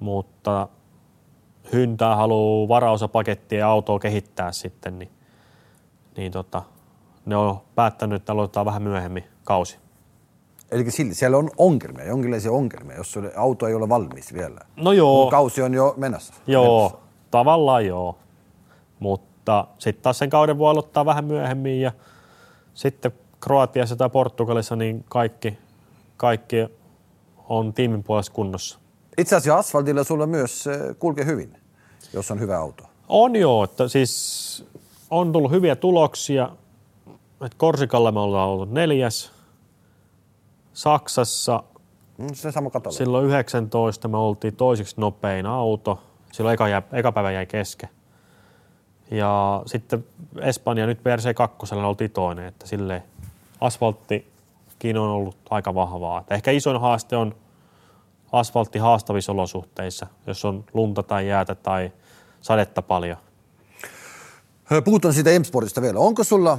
[0.01, 0.69] mutta
[1.73, 5.11] Hyntää haluaa varaosapakettia ja autoa kehittää sitten, niin,
[6.17, 6.63] niin tota,
[7.27, 9.84] ne on päättänyt, että aloitetaan vähän myöhemmin kausi.
[10.75, 14.61] Eli silti siellä on ongelmia, jonkinlaisia ongelmia, jos auto ei ole valmis vielä.
[14.77, 16.35] No joo, Kausi on jo menossa.
[16.47, 16.99] Joo, Menossa.
[17.31, 18.19] tavallaan joo.
[18.99, 21.93] Mutta sitten taas sen kauden voi aloittaa vähän myöhemmin ja
[22.75, 25.59] sitten Kroatiassa tai Portugalissa niin kaikki,
[26.17, 26.57] kaikki
[27.49, 28.79] on tiimin puolesta kunnossa.
[29.19, 31.57] Itse asiassa asfaltilla sulla myös eh, kulkee hyvin,
[32.13, 32.85] jos on hyvä auto.
[33.09, 34.65] On joo, että siis
[35.11, 36.49] on tullut hyviä tuloksia.
[37.47, 39.34] Et Korsikalla me ollaan ollut neljäs.
[40.75, 41.63] Saksassa
[42.19, 46.03] Mm, Se sama silloin 19 me oltiin toiseksi nopein auto.
[46.33, 47.89] Silloin eka, jäi, eka päivä jäi kesken.
[49.11, 50.05] Ja sitten
[50.41, 53.03] Espanja nyt PRC 2 oltiin toinen, että silleen
[53.61, 56.21] asfalttikin on ollut aika vahvaa.
[56.21, 57.35] Että ehkä isoin haaste on
[58.33, 61.93] asfaltti haastavissa olosuhteissa, jos on lunta tai jäätä tai
[62.41, 63.17] sadetta paljon.
[64.85, 65.99] Puhutaan siitä M-Sportista vielä.
[65.99, 66.59] Onko sulla,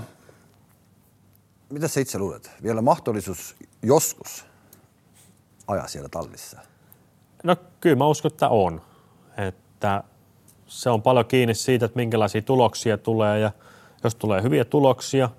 [1.69, 3.55] mitä sä itse luulet, vielä mahdollisuus
[3.85, 4.45] joskus
[5.67, 6.59] ajaa siellä tallissa?
[7.43, 8.81] No kyllä mä uskon, että on.
[9.37, 10.03] Että
[10.67, 13.51] se on paljon kiinni siitä, että minkälaisia tuloksia tulee ja
[14.03, 15.29] jos tulee hyviä tuloksia,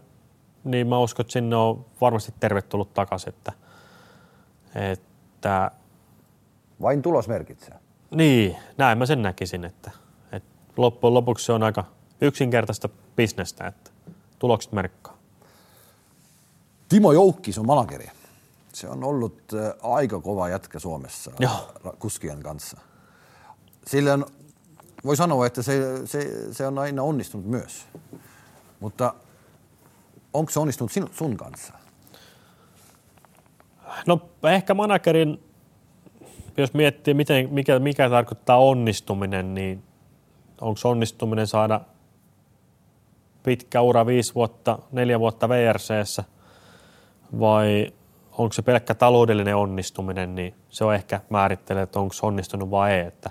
[0.64, 3.28] niin mä uskon, että sinne on varmasti tervetullut takaisin.
[3.28, 3.52] Että,
[4.74, 5.70] että
[6.82, 7.74] Vain tulos merkitsee.
[8.10, 9.90] niin, näin mä sen näkisin, että,
[10.32, 11.84] että loppujen lopuksi se on aika
[12.20, 13.90] yksinkertaista bisnestä, että
[14.38, 15.16] tulokset merkkaa.
[16.88, 18.10] Timo Joukkis on manageri.
[18.76, 21.72] Se on ollut äh, aika kova jätkä Suomessa Joo.
[21.98, 22.80] kuskien kanssa.
[23.86, 24.26] Sillä on,
[25.04, 27.86] voi sanoa, että se, se, se on aina onnistunut myös.
[28.80, 29.14] Mutta
[30.32, 31.72] onko se onnistunut sinun, sun kanssa?
[34.06, 34.20] No
[34.52, 35.44] ehkä managerin,
[36.56, 39.84] jos miettii, miten, mikä, mikä tarkoittaa onnistuminen, niin
[40.60, 41.80] onko onnistuminen saada
[43.42, 46.24] pitkä ura viisi vuotta, neljä vuotta VRCssä
[47.40, 47.92] vai
[48.38, 52.92] onko se pelkkä taloudellinen onnistuminen, niin se on ehkä määrittelee, että onko se onnistunut vai
[52.92, 53.06] ei.
[53.06, 53.30] Että,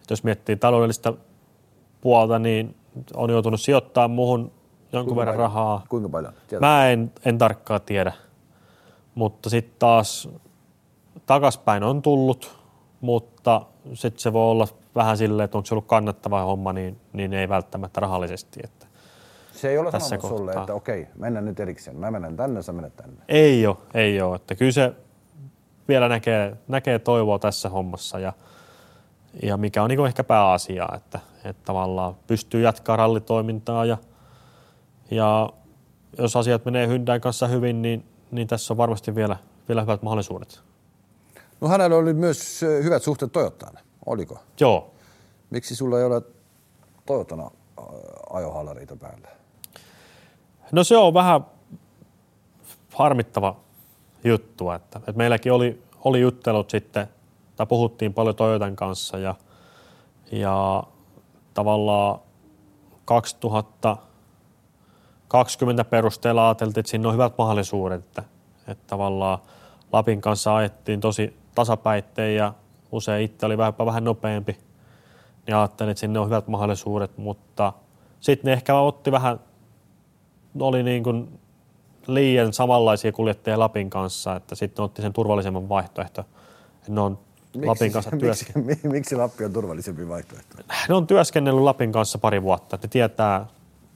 [0.00, 1.14] että jos miettii taloudellista
[2.00, 2.76] puolta, niin
[3.14, 4.52] on joutunut sijoittamaan muuhun
[4.92, 5.50] jonkun verran paljon?
[5.50, 5.84] rahaa.
[5.88, 6.32] Kuinka paljon?
[6.48, 6.60] Tiedät?
[6.60, 8.12] Mä en, en tarkkaan tiedä,
[9.14, 10.28] mutta sitten taas
[11.26, 12.58] takaspäin on tullut,
[13.00, 13.62] mutta
[13.94, 17.48] sitten se voi olla vähän silleen, että onko se ollut kannattava homma, niin, niin ei
[17.48, 18.60] välttämättä rahallisesti.
[18.64, 18.79] Että
[19.60, 21.96] Se ei ole Tässä sanonut sulle, että okei, mennään nyt erikseen.
[21.96, 23.22] Mä menen tänne, sä menet tänne.
[23.28, 24.36] ei ole, ei ole.
[24.36, 24.92] Että kyllä se
[25.88, 28.32] vielä näkee, näkee toivoa tässä hommassa ja,
[29.42, 33.98] ja mikä on niin ehkä pääasia, että, että tavallaan pystyy jatkaa rallitoimintaa ja,
[35.10, 35.50] Ja
[36.18, 39.36] jos asiat menee Hyundai kanssa hyvin, niin, niin tässä on varmasti vielä,
[39.68, 40.60] vielä hyvät mahdollisuudet.
[41.60, 44.38] No hänellä oli myös ö, hyvät suhteet Toyotaan, oliko?
[44.60, 44.94] Joo.
[45.50, 46.22] Miksi sulla ei ole
[47.06, 47.82] Toyotana ö,
[48.30, 49.28] ajohallareita päällä?
[50.72, 51.46] No se on vähän
[52.94, 53.56] harmittava
[54.24, 57.06] juttu, että, että meilläkin oli, oli juttelut sitten,
[57.56, 59.34] tai puhuttiin paljon Toyotan kanssa ja,
[60.32, 60.82] ja
[61.54, 62.20] tavallaan
[63.04, 68.22] 2020 perusteella ajateltiin, että siinä on hyvät mahdollisuudet, että,
[68.66, 69.38] että tavallaan
[69.92, 72.54] Lapin kanssa ajettiin tosi tasapäitteen ja
[72.92, 74.58] usein itse oli vähän, vähän nopeampi,
[75.46, 77.72] niin ajattelin, että sinne on hyvät mahdollisuudet, mutta
[78.20, 79.40] sitten ne ehkä otti vähän,
[80.58, 81.40] oli niin kuin
[82.06, 86.20] liian samanlaisia kuljettajia Lapin kanssa, että sitten otti sen turvallisemman vaihtoehto.
[86.76, 87.18] että Ne on
[87.64, 88.44] Lapin kanssa työs...
[88.54, 90.56] miksi, mi- miksi Lappi on turvallisempi vaihtoehto?
[90.88, 93.46] ne on työskennellyt Lapin kanssa pari vuotta, että ne tietää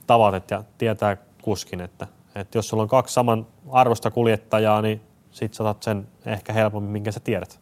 [0.07, 5.01] tavatet ja tietää kuskin, että, että jos sulla on kaksi saman arvosta kuljettajaa, niin
[5.31, 7.61] sit saatat sen ehkä helpommin, minkä sä tiedät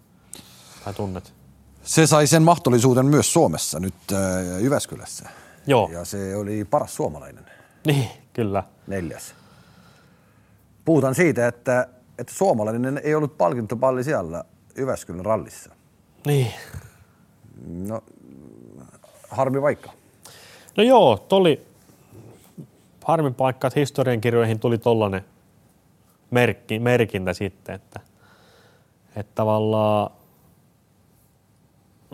[0.84, 1.32] tai tunnet.
[1.82, 5.28] Se sai sen mahdollisuuden myös Suomessa nyt äh, Jyväskylässä.
[5.66, 7.46] Joo, Ja se oli paras suomalainen,
[7.86, 8.62] niin, kyllä.
[8.86, 9.34] Neljäs.
[10.84, 14.44] Puhutaan siitä, että, että suomalainen ei ollut palkintopalli siellä
[14.78, 15.70] Jyväskylän rallissa.
[16.26, 16.52] Niin.
[17.66, 18.02] No,
[19.28, 19.92] harmi vaikka.
[20.76, 21.66] No joo, tuli
[23.04, 25.24] harmin paikka, että historiankirjoihin tuli tollainen
[26.30, 28.00] merkki, merkintä sitten, että,
[29.16, 30.10] että tavallaan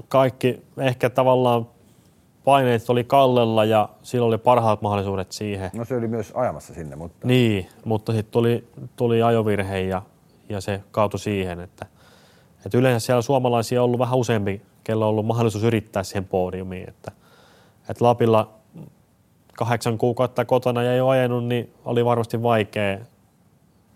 [0.09, 1.69] kaikki ehkä tavallaan
[2.49, 5.71] paineet oli kallella ja sillä oli parhaat mahdollisuudet siihen.
[5.75, 10.03] No se oli myös ajamassa sinne, mutta Niin, mutta sitten tuli, tuli ajovirhe ja,
[10.49, 11.87] ja se kaatui siihen, että,
[12.67, 16.89] että yleensä siellä suomalaisia on ollut vähän useampi, kello on ollut mahdollisuus yrittää siihen podiumiin,
[16.89, 17.13] että,
[17.89, 18.51] että Lapilla
[19.57, 22.99] kahdeksan kuukautta kotona ja ei ole ajanut, niin oli varmasti vaikea,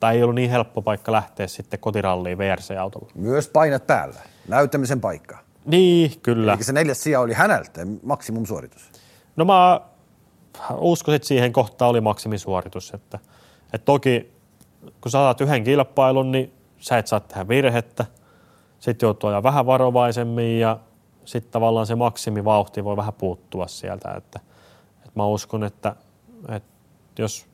[0.01, 3.09] tai ei ollut niin helppo paikka lähteä sitten kotiralliin VRC-autolla.
[3.15, 4.21] myös painat päällä.
[4.49, 5.39] Näyttämisen paikka.
[5.65, 6.53] Niin, kyllä.
[6.53, 8.91] Eli se neljäs sija oli häneltä maksimumsuoritus.
[9.37, 9.81] No mä
[10.77, 12.95] uskoisin, että siihen kohtaan oli maksimisuoritus.
[12.95, 13.19] Että,
[13.73, 14.33] että toki
[15.01, 18.05] kun saat yhden kilpailun, niin sä et saa tehdä virhettä.
[18.79, 20.79] Sitten joutuu ajaa vähän varovaisemmin ja
[21.25, 24.15] sitten tavallaan se maksimivauhti voi vähän puuttua sieltä.
[24.17, 24.41] Että,
[24.97, 25.97] että mä uskon, että,
[26.49, 27.47] että jos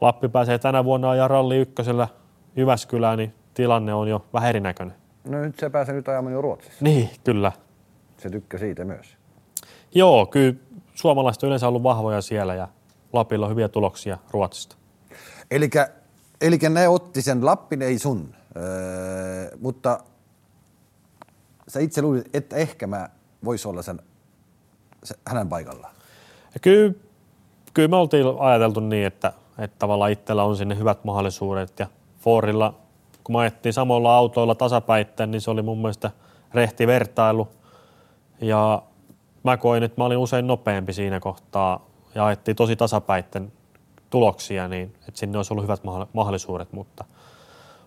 [0.00, 2.08] Lappi pääsee tänä vuonna ajaa ralli ykkösellä
[2.56, 4.96] Jyväskylään, niin tilanne on jo vähän erinäköinen.
[5.28, 6.84] No nyt se pääsee nyt ajamaan jo Ruotsissa.
[6.84, 7.52] Niin, kyllä.
[8.18, 9.16] Se tykkää siitä myös.
[9.94, 10.54] Joo, kyllä
[10.94, 12.68] suomalaiset on yleensä ollut vahvoja siellä ja
[13.12, 14.76] Lapilla on hyviä tuloksia Ruotsista.
[16.40, 18.34] Elikkä ne otti sen Lappin, ei sun.
[18.56, 20.00] Öö, mutta
[21.68, 23.08] sä itse luulit, että ehkä mä
[23.44, 24.00] vois olla sen,
[25.04, 25.94] se, hänen paikallaan.
[26.54, 26.94] Ja kyllä,
[27.74, 31.86] kyllä me oltiin ajateltu niin, että, että tavallaan itsellä on sinne hyvät mahdollisuudet ja
[32.20, 32.74] Fordilla,
[33.26, 36.10] kun me ajettiin samoilla autoilla tasapäitteen, niin se oli mun mielestä
[36.54, 37.48] rehti vertailu.
[38.40, 38.82] Ja
[39.44, 43.52] mä koin, että mä olin usein nopeampi siinä kohtaa ja ajettiin tosi tasapäitten
[44.10, 47.04] tuloksia, niin että sinne olisi ollut hyvät mahdol- mahdollisuudet, mutta,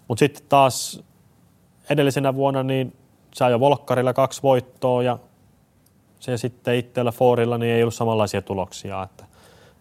[0.07, 1.03] mutta sitten taas
[1.89, 2.95] edellisenä vuonna niin
[3.33, 5.17] se ajoi Volkkarilla kaksi voittoa ja
[6.19, 9.25] se sitten itsellä Fordilla niin ei ollut samanlaisia tuloksia, että,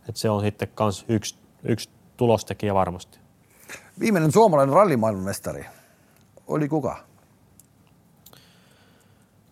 [0.08, 1.34] että se on sitten kans yksi,
[1.64, 3.27] yksi tulostekijä varmasti.
[4.00, 5.66] Viimeinen suomalainen rallimaailmanmestari
[6.46, 6.96] oli kuka?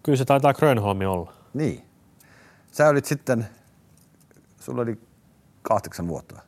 [0.02, 1.32] Kyllä se taitaa Grönholmi olla.
[1.54, 1.82] Niin.
[2.72, 3.48] Sä olit sitten,
[4.60, 4.98] sulla oli
[5.62, 6.40] kahdeksan vuotta.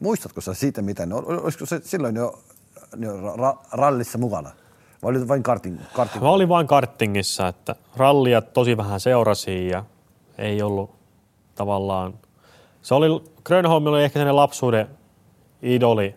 [0.00, 2.38] Muistatko sä siitä miten, ol- olisiko se silloin jo,
[2.96, 4.50] jo ra- rallissa mukana?
[5.02, 5.80] Vai olit vain karting?
[5.94, 6.22] karting?
[6.22, 9.84] Mä olin vain kartingissa, että rallia tosi vähän seurasin ja
[10.38, 10.90] ei ollut
[11.54, 12.14] tavallaan...
[12.82, 14.88] Se oli, Grönholm oli ehkä sellainen lapsuuden
[15.62, 16.14] idoli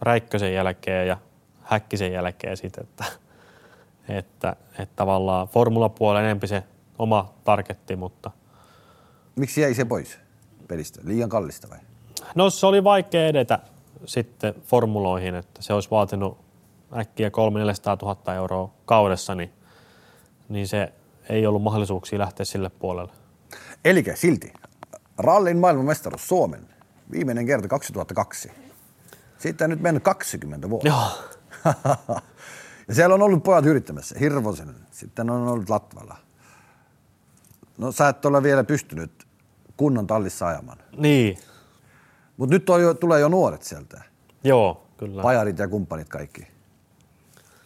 [0.00, 1.16] Räikkösen jälkeen ja
[1.62, 3.04] Häkkisen jälkeen sitten, että,
[4.08, 6.62] että, että tavallaan formulapuolella enempi se
[6.98, 8.30] oma targetti, mutta
[9.36, 10.18] Miksi jäi se pois
[10.68, 11.00] pelistä?
[11.04, 11.78] Liian kallista vai?
[12.34, 13.58] no se oli vaikea edetä
[14.04, 16.38] sitten formuloihin, että se olisi vaatinut
[16.96, 19.52] äkkiä 300 000 euroa kaudessa, niin,
[20.48, 20.92] niin se
[21.28, 23.12] ei ollut mahdollisuuksia lähteä sille puolelle.
[23.84, 24.52] Eli silti,
[25.18, 26.68] rallin maailmanmestaruus Suomen,
[27.12, 28.50] viimeinen kerta 2002.
[29.38, 30.88] Siitä on nyt mennyt 20 vuotta.
[30.88, 31.08] Joo.
[32.88, 36.16] ja siellä on ollut pojat yrittämässä, Hirvosen, sitten on ollut Latvala.
[37.78, 39.26] No sä et ole vielä pystynyt
[39.76, 40.78] kunnon tallissa ajamaan.
[40.96, 41.38] Niin,
[42.36, 44.02] Mutta nyt on jo, tulee jo nuoret sieltä,
[44.44, 45.22] joo, kyllä.
[45.22, 46.48] pajarit ja kumppanit kaikki.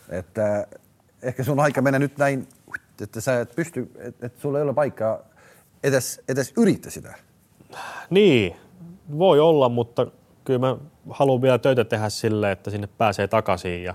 [0.08, 0.66] Että
[1.22, 2.48] ehkä sun aika mennä nyt näin,
[3.00, 5.18] että sä et pysty, että et sulla ei ole paikkaa
[5.82, 7.14] edes, edes yrittää sitä.
[8.10, 8.56] Niin,
[9.18, 10.06] voi olla, mutta
[10.44, 10.76] kyllä mä
[11.10, 13.94] haluan vielä töitä tehdä sille, että sinne pääsee takaisin ja,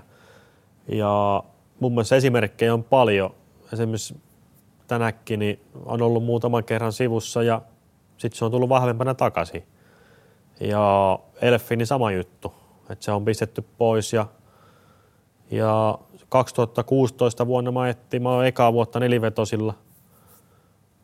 [0.88, 1.42] ja
[1.80, 3.34] mun mielestä esimerkkejä on paljon.
[3.72, 4.16] Esimerkiksi
[4.86, 7.62] tänäkin niin on ollut muutaman kerran sivussa ja
[8.16, 9.66] sitten se on tullut vahvempana takaisin.
[10.60, 12.54] Ja Elfini sama juttu,
[12.90, 14.26] että se on pistetty pois ja,
[15.50, 19.74] ja 2016 vuonna mä ajettiin, mä oon ekaa vuotta nelivetosilla,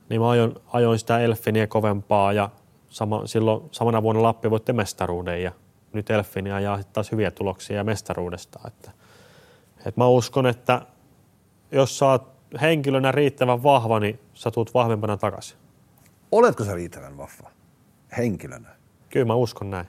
[0.09, 2.51] niin mä ajoin, ajoin sitä Elfiniä kovempaa ja
[2.95, 5.53] sama, silloin samana vuonna Lappi voitti mestaruuden ja
[5.93, 8.61] nyt Elfini ajaa taas hyviä tuloksia mestaruudesta.
[8.67, 8.91] Että,
[9.79, 10.87] että mä uskon, että
[11.73, 15.57] jos sä oot henkilönä riittävän vahva, niin sä tuut vahvempana takaisin.
[16.33, 17.51] Oletko sä riittävän vahva
[18.17, 18.69] henkilönä?
[19.11, 19.87] Kyllä mä uskon näin.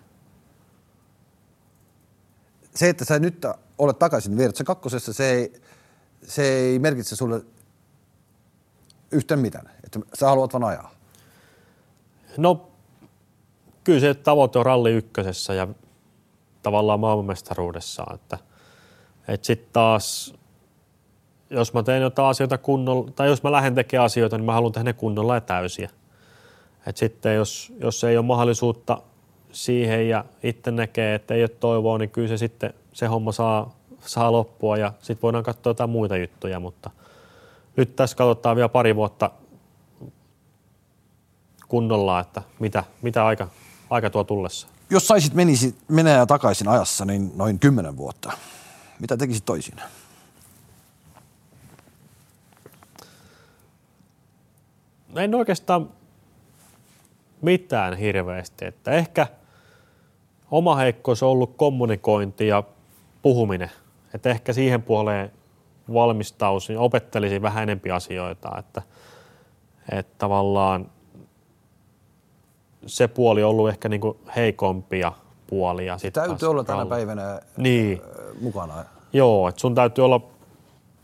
[2.75, 3.45] Se, että sä nyt
[3.77, 5.61] olet takaisin Virtsa kakkosessa, se ei,
[6.23, 7.45] se ei merkitse sulle
[9.11, 9.69] yhtään mitään.
[9.83, 10.91] Että sä haluat vaan ajaa.
[12.37, 12.74] No,
[13.85, 15.67] kyllä se tavoite on ralli ykkösessä ja
[16.63, 18.05] tavallaan maailmanmestaruudessa.
[18.13, 18.37] Että,
[19.27, 20.33] että sitten taas,
[21.49, 24.71] jos mä teen jotain asioita kunnolla, tai jos mä lähden tekemään asioita, niin mä haluan
[24.71, 25.89] tehdä ne kunnolla ja täysiä.
[26.87, 29.01] Et sitten jos, jos ei ole mahdollisuutta
[29.51, 33.75] siihen ja itse näkee, että ei ole toivoa, niin kyllä se sitten se homma saa,
[33.99, 36.89] saa loppua ja sitten voidaan katsoa jotain muita juttuja, mutta
[37.75, 39.31] nyt tässä katsotaan vielä pari vuotta
[41.67, 43.47] kunnolla, että mitä, mitä aika,
[43.89, 44.67] aika tuo tullessa.
[44.89, 48.31] Jos saisit menisi, menee ja takaisin ajassa, niin noin kymmenen vuotta.
[48.99, 49.75] Mitä tekisit toisin?
[55.15, 55.89] En oikeastaan
[57.41, 58.65] mitään hirveästi.
[58.65, 59.27] Että ehkä
[60.51, 62.63] oma heikkous on ollut kommunikointi ja
[63.21, 63.71] puhuminen.
[64.13, 65.31] Että ehkä siihen puoleen
[65.93, 68.81] valmistausin, opettelisin vähän enempi asioita, että,
[69.91, 70.91] että tavallaan
[72.85, 75.11] se puoli on ollut ehkä niinku heikompia
[75.47, 75.97] puolia.
[75.97, 78.01] Sit täytyy olla tänä päivänä niin.
[78.41, 78.73] mukana.
[79.13, 80.21] Joo, että sun täytyy olla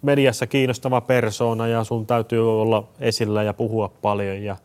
[0.01, 4.43] mediassa kiinnostava persoona ja sun täytyy olla esillä ja puhua paljon.
[4.43, 4.57] Ja,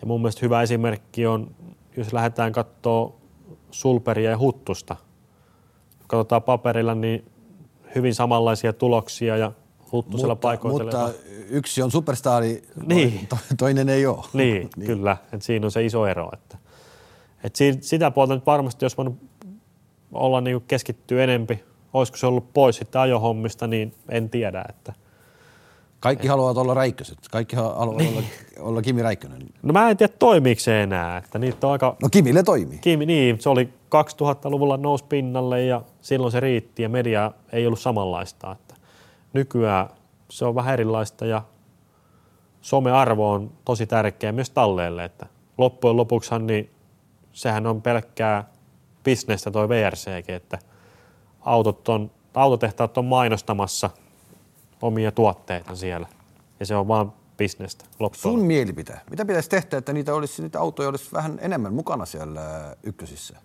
[0.00, 1.50] ja mun mielestä hyvä esimerkki on,
[1.96, 3.12] jos lähdetään katsoa
[3.70, 4.96] Sulperia ja Huttusta.
[6.06, 7.24] Katsotaan paperilla, niin
[7.94, 9.52] hyvin samanlaisia tuloksia ja
[9.92, 11.06] Huttusella mutta, paikoitella.
[11.06, 11.18] Mutta
[11.48, 13.28] yksi on superstari, niin.
[13.58, 14.24] toinen ei ole.
[14.32, 14.86] Niin, niin.
[14.86, 15.16] kyllä.
[15.32, 16.30] Et siinä on se iso ero.
[16.32, 16.58] Että,
[17.44, 19.16] et sitä puolta nyt varmasti, jos voinut
[20.12, 24.64] olla niin keskittyä enempi, olisiko se ollut pois sitten ajohommista, niin en tiedä.
[24.68, 24.92] Että,
[26.00, 27.18] kaikki et, haluavat olla Räikköset.
[27.30, 28.16] Kaikki haluavat niin.
[28.16, 28.26] olla,
[28.58, 29.42] olla Kimi Räikkönen.
[29.62, 31.16] No mä en tiedä toimiiko se enää.
[31.16, 31.96] Että niitä on aika...
[32.02, 32.78] No Kimille toimii.
[32.78, 33.40] Kimi, niin.
[33.40, 38.56] Se oli 2000-luvulla nousi pinnalle ja silloin se riitti ja media ei ollut samanlaista.
[39.36, 39.88] Nykyään
[40.30, 41.42] se on vähän erilaista ja
[42.60, 45.26] somearvo on tosi tärkeä myös talleelle, että
[45.58, 46.70] loppujen lopuksihan niin
[47.32, 48.50] sehän on pelkkää
[49.04, 50.58] bisnestä toi VRCkin, että
[51.40, 53.90] autot on, autotehtaat on mainostamassa
[54.82, 56.08] omia tuotteita siellä
[56.60, 58.22] ja se on vaan bisnestä loppujen.
[58.22, 62.76] Sun mielipite, mitä pitäisi tehdä, että niitä, olisi, niitä autoja olisi vähän enemmän mukana siellä
[62.82, 63.36] ykkösissä?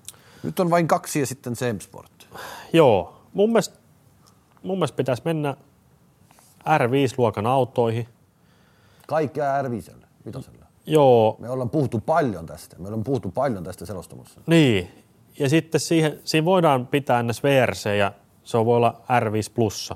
[0.44, 2.30] Nyt on vain kaksi ja sitten Same Sport.
[2.74, 3.80] Joo, mun mielestä,
[4.64, 5.58] mun mielestä pitäisi mennä
[6.66, 8.08] R5-luokan autoihin.
[9.08, 9.96] Kaikkea R5,
[10.26, 10.66] vitosella.
[10.86, 11.36] Joo.
[11.40, 12.76] Me ollaan puhuttu paljon tästä.
[12.80, 14.42] Me ollaan puhuttu paljon tästä selostamossa.
[14.48, 14.92] Niin.
[15.40, 17.44] Ja sitten siihen, siihen voidaan pitää ns.
[17.44, 18.12] VRC ja
[18.44, 19.96] se voi olla R5 plussa.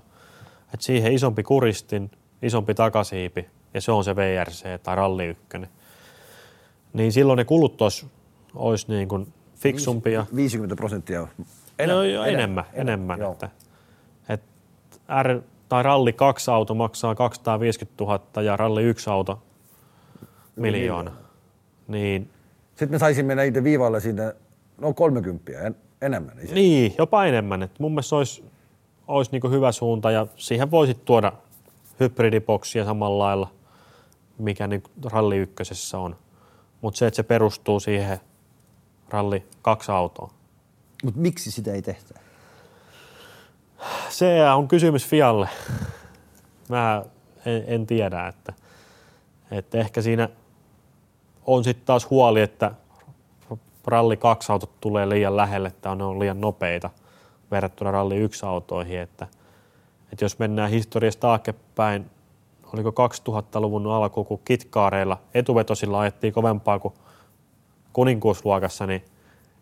[0.73, 2.11] Et siihen isompi kuristin,
[2.41, 5.69] isompi takasiipi ja se on se VRC tai ralli ykkönen.
[6.93, 8.05] Niin silloin ne kulut olisi,
[8.55, 10.25] olisi niin kuin fiksumpia.
[10.35, 11.27] 50 prosenttia
[11.79, 11.97] enemmän.
[11.97, 13.21] No, jo, enemmän, enemmän.
[13.21, 13.49] enemmän että,
[14.29, 19.43] että R, tai ralli 2 auto maksaa 250 000 ja ralli 1 auto
[20.55, 21.11] miljoona.
[21.87, 22.29] Niin.
[22.69, 24.33] Sitten me saisimme näitä viivalle siinä
[24.77, 26.37] no 30 en, enemmän.
[26.37, 27.63] Niin, niin, jopa enemmän.
[27.63, 28.43] Et mun mielestä se olisi,
[29.07, 31.31] olisi niin hyvä suunta ja siihen voisit tuoda
[31.99, 33.51] hybridiboksia samalla lailla,
[34.37, 36.15] mikä niin ralli ykkösessä on.
[36.81, 38.19] Mutta se, että se perustuu siihen
[39.09, 40.29] ralli kaksi autoa.
[41.03, 42.19] Mutta miksi sitä ei tehtä?
[44.09, 45.49] Se on kysymys Fialle.
[46.69, 47.03] Mä
[47.45, 48.53] en, en tiedä, että,
[49.51, 50.29] että ehkä siinä
[51.45, 52.71] on sitten taas huoli, että
[53.85, 56.89] ralli 2 autot tulee liian lähelle, että ne on liian nopeita
[57.51, 59.27] verrattuna ralli 1 autoihin, että,
[60.11, 62.09] että jos mennään historiasta taaksepäin,
[62.73, 66.93] oliko 2000-luvun alku, kun kitkaareilla etuvetosilla ajettiin kovempaa kuin
[67.93, 69.05] kuninkuusluokassa, niin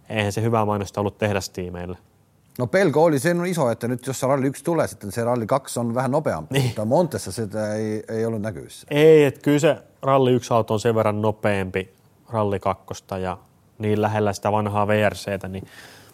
[0.09, 1.97] eihän se hyvää mainosta ollut tehdastiimeille.
[2.59, 5.23] No pelko oli, se on iso, että nyt jos se ralli 1 tulee, sitten se
[5.23, 6.65] ralli 2 on vähän nopeampi, niin.
[6.65, 8.87] mutta Montessa sitä ei, ei ollut näkyvissä.
[8.89, 11.93] Ei, että kyllä se ralli 1 auto on sen verran nopeampi
[12.29, 12.85] ralli 2
[13.21, 13.37] ja
[13.79, 15.67] niin lähellä sitä vanhaa VRCtä, niin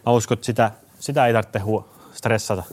[0.06, 2.64] mä uskon, että sitä, sitä ei tarvitse huo, stressata.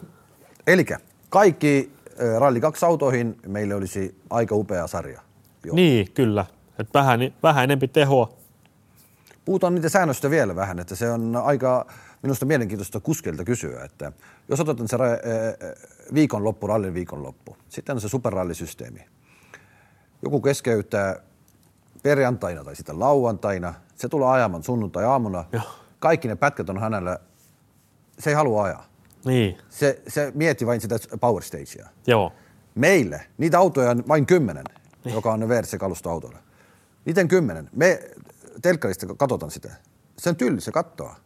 [0.66, 0.86] Eli
[1.30, 1.96] kaikki
[2.38, 5.20] Ralli 2 autoihin meille olisi aika upea sarja.
[5.64, 5.76] Joo.
[5.76, 6.44] Niin, kyllä.
[6.78, 8.28] Et vähän, vähän enempi tehoa.
[9.44, 11.86] Puhutaan niitä säännöistä vielä vähän, että se on aika
[12.26, 14.12] minusta mielenkiintoista kuskeilta kysyä, että
[14.48, 14.96] jos otetaan se
[16.14, 19.00] viikonloppu, rallin viikonloppu, sitten on se superrallisysteemi.
[20.22, 21.16] Joku keskeyttää
[22.02, 25.44] perjantaina tai sitten lauantaina, se tulee ajamaan sunnuntai-aamuna.
[25.98, 27.18] Kaikki ne pätkät on hänellä,
[28.18, 28.86] se ei halua ajaa.
[29.24, 29.58] Niin.
[29.68, 31.88] Se, se mietti vain sitä power stagea.
[32.06, 32.32] Joo.
[32.74, 34.64] Meille, niitä autoja on vain kymmenen,
[35.04, 35.14] niin.
[35.14, 36.38] joka on ne VRC-kalustoautoilla.
[37.04, 37.70] Miten kymmenen?
[37.72, 38.10] Me
[38.62, 39.74] telkkarista katsotaan sitä.
[40.18, 41.16] Se on tylli, se kattoa.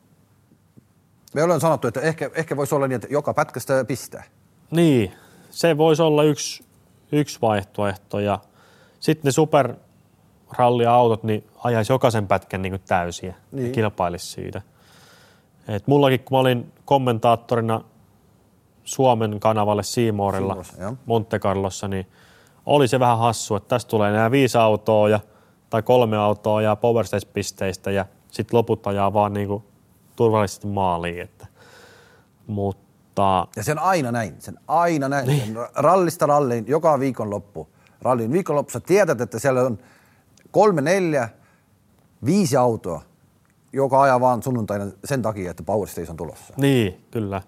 [1.34, 4.24] Me ollaan sanottu, että ehkä, ehkä voisi olla niin, että joka pätkästä pistää.
[4.70, 5.12] Niin,
[5.50, 6.64] se voisi olla yksi,
[7.12, 8.38] yksi vaihtoehto ja
[9.00, 13.66] sitten ne superralliautot niin ajaisi jokaisen pätkän niin täysiä niin.
[13.66, 14.62] ja kilpailisi siitä.
[15.68, 17.84] Et mullakin, kun mä olin kommentaattorina
[18.84, 20.56] Suomen kanavalle Siimoorilla
[21.06, 22.06] Monte Carlossa, niin
[22.66, 25.20] oli se vähän hassu, että tästä tulee nämä viisi autoa ja,
[25.70, 29.64] tai kolme autoa ja power pisteistä ja sitten loput ajaa vaan niin kuin
[30.20, 31.20] turvallisesti maaliin.
[31.20, 31.46] Että,
[32.46, 33.46] mutta...
[33.56, 35.26] Ja sen aina näin, sen aina näin.
[35.26, 35.40] Niin.
[35.46, 37.68] Sen rallista ralliin, joka viikonloppu.
[38.02, 39.78] Rallin viikonloppussa tiedät, että siellä on
[40.50, 41.28] kolme, neljä,
[42.24, 43.02] viisi autoa,
[43.72, 46.54] joka ajaa vaan sunnuntaina sen takia, että Power Station on tulossa.
[46.56, 47.42] Niin, kyllä.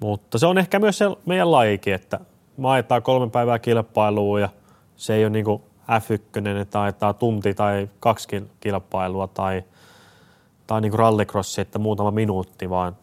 [0.00, 2.20] Mutta se on ehkä myös se meidän laiki, että
[2.56, 4.48] me ajetaan kolme päivää kilpailua ja
[4.96, 8.28] se ei ole niin kuin F1, että ajetaan tunti tai kaksi
[8.60, 9.62] kilpailua tai–
[10.66, 12.96] tai niin kuin rallycrossi, että muutama minuutti, vaan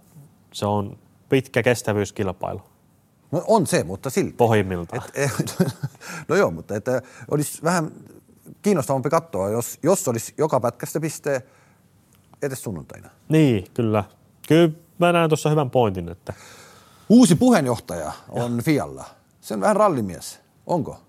[0.54, 0.98] se on
[1.30, 2.62] pitkä kestävyyskilpailu.
[3.32, 4.34] No on se, mutta silti.
[4.34, 5.02] Pohjimmiltaan.
[5.14, 5.56] Et,
[6.28, 7.02] no joo, mutta että
[7.32, 7.92] olisi vähän
[8.62, 11.42] kiinnostavampi katsoa, jos, jos olisi joka pätkästä pistee
[12.42, 13.10] edes sunnuntaina.
[13.30, 14.04] Niin, kyllä.
[14.48, 16.34] Kyllä mä näen tuossa hyvän pointin, että...
[17.10, 18.64] Uusi puheenjohtaja on ja.
[18.64, 19.06] Fialla.
[19.42, 20.40] Se on vähän rallimies.
[20.68, 21.00] Onko?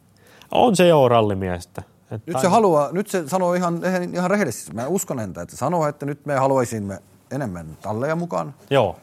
[0.51, 1.83] On se joo rallimiestä.
[2.11, 3.81] Että nyt se haluaa, nyt se sanoo ihan,
[4.13, 6.99] ihan rehellisesti, mä uskon häntä, että sanoo, että nyt me haluaisimme
[7.31, 8.55] enemmän talleja mukaan.
[8.71, 8.97] Joo.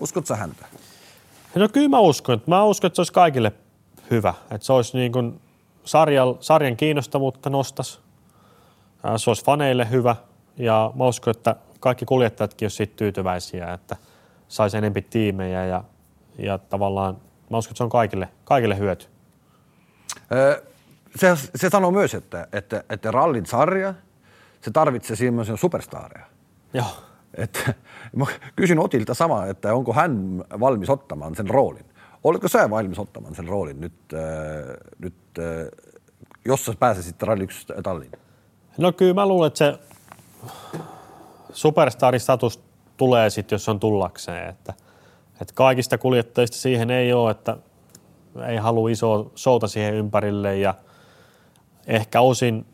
[0.00, 0.66] Uskot sä häntä?
[1.54, 3.52] No kyllä mä uskon, että mä uskon, että se olisi kaikille
[4.10, 5.40] hyvä, että se olisi niin kuin
[5.84, 8.00] sarjan, sarjan kiinnostavuutta nostas,
[9.16, 10.16] se olisi faneille hyvä
[10.56, 13.96] ja mä uskon, että kaikki kuljettajatkin olisivat siitä tyytyväisiä, että
[14.48, 15.84] saisi enempi tiimejä ja,
[16.38, 17.16] ja tavallaan
[17.50, 19.06] mä uskon, että se on kaikille, kaikille hyöty.
[20.32, 20.62] Öö,
[21.16, 23.94] se, se sanoo myös, että, että, että rallin sarja,
[24.60, 26.26] se tarvitsee semmoisia superstaareja.
[26.74, 26.86] Joo.
[27.34, 27.74] Että,
[28.16, 31.84] mä kysyn Otilta samaa, että onko hän valmis ottamaan sen roolin.
[32.24, 35.44] Oletko sä valmis ottamaan sen roolin nyt, äh, nyt äh,
[36.44, 38.12] jos sä pääsisit ralli 1 talliin?
[38.78, 39.78] No kyllä mä luulen, että se
[41.52, 42.60] superstaristatus
[42.96, 44.48] tulee sitten, jos on tullakseen.
[44.48, 44.74] Että,
[45.40, 47.56] että kaikista kuljettajista siihen ei ole, että
[48.48, 50.74] ei halua isoa showta siihen ympärille ja–
[51.88, 52.66] ehkä osin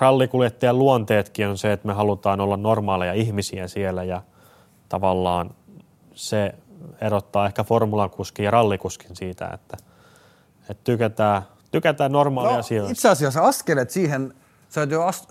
[0.00, 4.22] rallikuljettajan luonteetkin on se, että me halutaan olla normaaleja ihmisiä siellä ja
[4.88, 5.50] tavallaan
[6.14, 6.54] se
[7.00, 9.76] erottaa ehkä formulakuskin ja rallikuskin siitä, että,
[10.70, 12.92] että tykätään, tykätään normaalia no, asioita.
[12.92, 14.34] Itse asiassa askelet siihen
[14.68, 15.28] sä oot jo ast-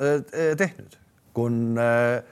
[0.57, 0.99] tehnyt,
[1.33, 2.23] kun äh,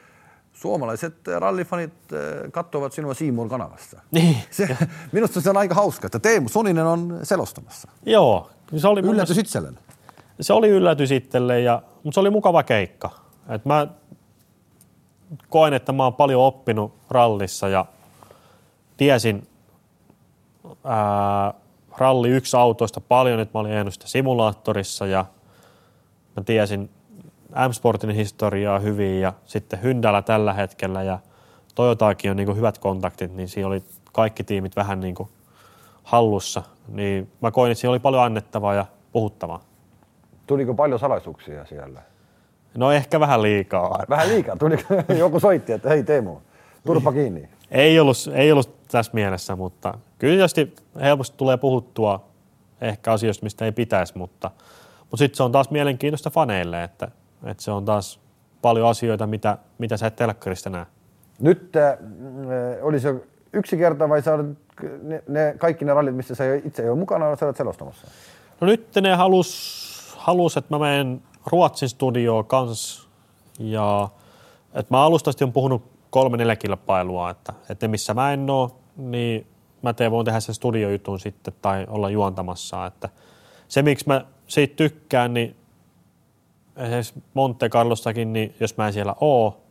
[0.53, 4.01] suomalaiset rallifanit äh, katsovat sinua Siimur kanavassa.
[4.11, 4.38] Niin.
[4.51, 4.78] Se,
[5.11, 7.88] minusta se on aika hauska, että Teemu Soninen on selostamassa.
[8.05, 8.49] Joo.
[8.78, 9.78] Se oli Yllätys itselleni
[10.41, 13.09] se oli yllätys itselle, ja, mutta se oli mukava keikka.
[13.49, 13.88] Et mä
[15.49, 17.86] koen, että mä oon paljon oppinut rallissa ja
[18.97, 19.47] tiesin
[20.84, 21.53] ää,
[21.97, 25.25] ralli yksi autoista paljon, että mä olin sitä simulaattorissa ja
[26.36, 26.89] mä tiesin
[27.69, 31.19] M-Sportin historiaa hyvin ja sitten Hyndällä tällä hetkellä ja
[31.75, 35.29] Toyotaakin on niin hyvät kontaktit, niin siinä oli kaikki tiimit vähän niin kuin
[36.03, 36.63] hallussa.
[36.88, 39.72] Niin mä koin, että siinä oli paljon annettavaa ja puhuttavaa.
[40.48, 42.02] Tuliko paljon salaisuuksia siellä?
[42.78, 44.00] No ehkä vähän liikaa.
[44.10, 44.56] Vähän liikaa?
[44.56, 44.84] Tuliko
[45.20, 46.38] joku soitti, että hei Teemu,
[46.86, 47.50] turpa kiinni?
[47.72, 52.26] Ei ollut, ei ollut tässä mielessä, mutta kyllä tietysti helposti tulee puhuttua
[52.82, 54.52] ehkä asioista, mistä ei pitäisi, mutta,
[55.00, 57.08] mutta sitten se on taas mielenkiintoista faneille, että,
[57.46, 58.20] että se on taas
[58.62, 60.86] paljon asioita, mitä, mitä sä et telkkarista näe.
[61.39, 61.98] Nyt äh,
[62.82, 63.16] oli se
[63.54, 64.44] yksi kerta vai saada
[65.02, 68.08] ne, ne, kaikki ne rallit, missä sä itse ei ole mukana, sä olet selostamassa?
[68.62, 69.93] No nyt ne halus
[70.24, 73.07] halusi, että mä menen Ruotsin studioon kans
[73.59, 74.09] ja
[74.74, 79.47] että mä alustasti on puhunut kolme neljä kilpailua, että, että missä mä en oo, niin
[79.82, 82.86] mä teen, voin tehdä sen studiojutun sitten tai olla juontamassa.
[82.86, 83.09] Että
[83.67, 85.55] se, miksi mä siitä tykkään, niin
[86.78, 89.61] esimerkiksi Monte Carlostakin, niin jos mä en siellä oo,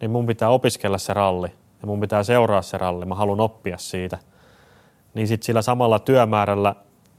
[0.00, 1.48] niin mun pitää opiskella se ralli
[1.80, 4.18] ja mun pitää seuraa se ralli, mä haluan oppia siitä.
[5.14, 6.74] Niin sitten sillä samalla työmäärällä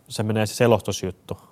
[0.09, 1.48] se menee se selostusjuttu.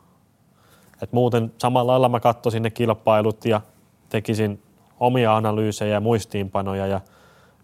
[1.01, 3.61] Et muuten samalla lailla mä katsoisin ne kilpailut ja
[4.09, 4.61] tekisin
[4.99, 7.01] omia analyysejä ja muistiinpanoja ja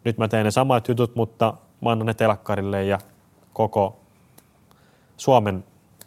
[0.03, 2.99] nyt mä teen ne samat jutut, mutta mä annan ne telkkarille ja
[3.53, 3.99] koko
[5.17, 5.63] Suomen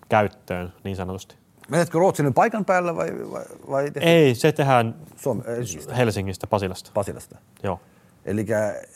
[0.08, 1.36] käyttöön niin sanotusti.
[1.68, 5.94] Menetkö Ruotsin paikan päällä vai, vai, vai Ei, se tehdään Suome, Helsingistä?
[5.94, 6.90] Helsingistä, Pasilasta.
[6.94, 7.38] Pasilasta.
[7.62, 7.80] Joo.
[8.24, 8.46] Eli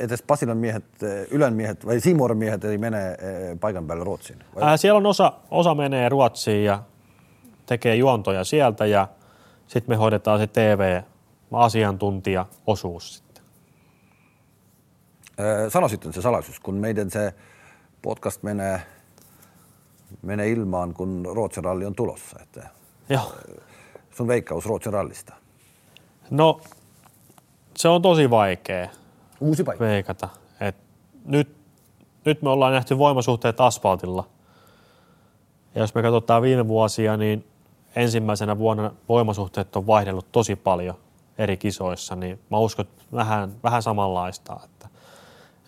[0.00, 0.84] edes Pasilan miehet,
[1.30, 3.16] Ylän miehet vai Simoren miehet ei mene eh,
[3.60, 4.38] paikan päälle Ruotsiin?
[4.54, 4.62] Vai?
[4.62, 6.82] Ää, siellä on osa, osa menee Ruotsiin ja
[7.70, 9.08] tekee juontoja sieltä ja
[9.66, 13.44] sitten me hoidetaan se TV-asiantuntija-osuus sitten.
[15.38, 17.34] Ää, sano sitten se salaisuus, kun meidän se
[18.02, 18.82] podcast menee,
[20.22, 22.38] menee ilmaan, kun Ruotsin ralli on tulossa.
[22.42, 22.68] Että
[23.08, 23.32] Joo.
[24.10, 25.34] sun veikkaus Ruotsin rallista.
[26.30, 26.60] No,
[27.76, 28.88] se on tosi vaikea
[29.40, 29.84] Uusi paikka.
[29.84, 30.28] veikata.
[30.60, 30.76] Et
[31.24, 31.56] nyt,
[32.24, 34.28] nyt me ollaan nähty voimasuhteet asfaltilla.
[35.74, 37.44] Ja jos me katsotaan viime vuosia, niin
[37.96, 40.94] ensimmäisenä vuonna voimasuhteet on vaihdellut tosi paljon
[41.38, 44.60] eri kisoissa, niin mä uskon, että vähän, vähän samanlaista.
[44.64, 44.88] Että,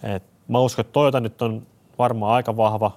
[0.03, 1.67] et mä uskon, että Toyota nyt on
[1.99, 2.93] varmaan aika vahva.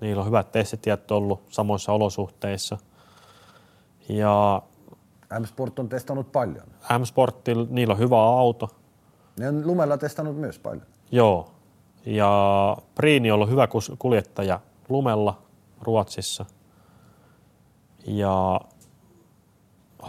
[0.00, 2.78] Niillä on hyvät testitiet ollut samoissa olosuhteissa.
[4.08, 4.62] Ja
[5.38, 6.66] M-Sport on testannut paljon.
[6.98, 8.70] M-Sportilla, niillä on hyvä auto.
[9.38, 10.86] Ne on lumella testannut myös paljon.
[11.12, 11.50] Joo.
[12.06, 13.68] Ja Priini on ollut hyvä
[13.98, 15.42] kuljettaja lumella
[15.80, 16.44] Ruotsissa.
[18.06, 18.60] Ja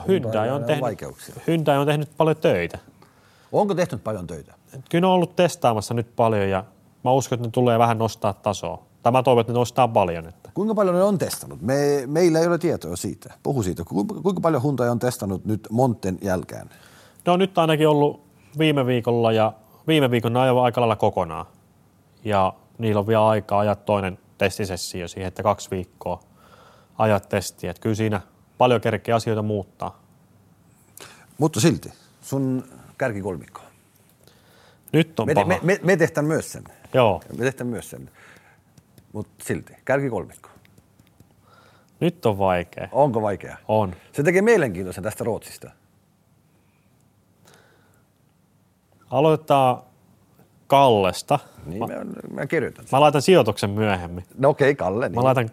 [0.07, 1.35] Hyundai on, tehnyt, vaikeuksia.
[1.47, 2.79] Hyundai on tehnyt paljon töitä.
[3.51, 4.53] Onko tehnyt paljon töitä?
[4.89, 6.63] Kyllä on ollut testaamassa nyt paljon ja
[7.03, 8.83] mä uskon, että ne tulee vähän nostaa tasoa.
[9.03, 10.27] Tai mä toivon, että ne nostaa paljon.
[10.27, 10.51] Että.
[10.53, 11.61] Kuinka paljon ne on testannut?
[11.61, 13.33] Me, meillä ei ole tietoa siitä.
[13.43, 13.83] Puhu siitä.
[14.23, 16.69] Kuinka, paljon Hyundai on testannut nyt Monten jälkeen?
[17.25, 18.21] Ne on nyt ainakin ollut
[18.57, 19.53] viime viikolla ja
[19.87, 21.45] viime viikon ne ajoi aika lailla kokonaan.
[22.23, 26.19] Ja niillä on vielä aikaa ajaa toinen testisessio siihen, että kaksi viikkoa
[26.97, 27.71] ajat testiä.
[27.71, 28.21] Että kyllä siinä
[28.57, 30.01] paljon kerkeä asioita muuttaa.
[31.37, 32.63] Mutta silti, sun
[32.97, 33.61] kärkikolmikko.
[34.93, 35.45] Nyt on Me, paha.
[35.47, 36.63] me, me, me tehtään myös sen.
[36.93, 38.11] Joo, Me tehtään myös sen.
[39.13, 40.49] Mutta silti, kärkikolmikko.
[41.99, 42.87] nyt on vaikea.
[42.91, 43.57] Onko vaikea?
[43.67, 43.95] On.
[44.11, 45.71] Se tekee mielenkiintoisen tästä Ruotsista.
[49.09, 49.83] Aloitetaan
[50.67, 51.39] Kallesta.
[51.65, 51.87] Niin, mä,
[52.33, 52.97] mä kirjoitan sen.
[52.97, 54.23] Mä laitan sijoituksen myöhemmin.
[54.37, 55.09] No okei, okay, Kalle.
[55.09, 55.15] Niin.
[55.15, 55.49] Mä laitan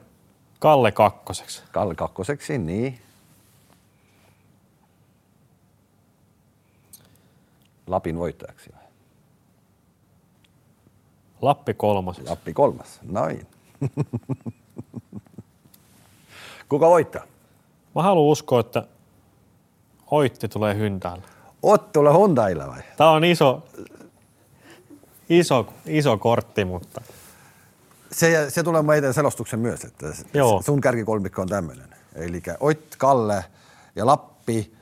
[0.58, 1.62] Kalle kakkoseksi.
[1.72, 3.00] Kalle kakkoseksi, niin.
[7.86, 8.70] Lapin voittajaksi.
[11.42, 12.30] Lappi kolmoseksi.
[12.30, 13.46] Lappi kolmas, noin.
[16.68, 17.24] Kuka voittaa?
[17.94, 18.86] Mä haluan uskoa, että
[20.10, 21.22] Oitti tulee hyntäällä.
[21.62, 22.82] Ottola Hondailla vai?
[22.96, 23.62] Tää on iso,
[25.28, 27.00] iso, iso kortti, mutta
[28.12, 30.62] Se, se tulee meidän selostuksen myös, että Joo.
[30.62, 31.88] sun kärkikolmikko on tämmöinen.
[32.14, 33.44] Eli Oit, Kalle
[33.96, 34.72] ja Lappi.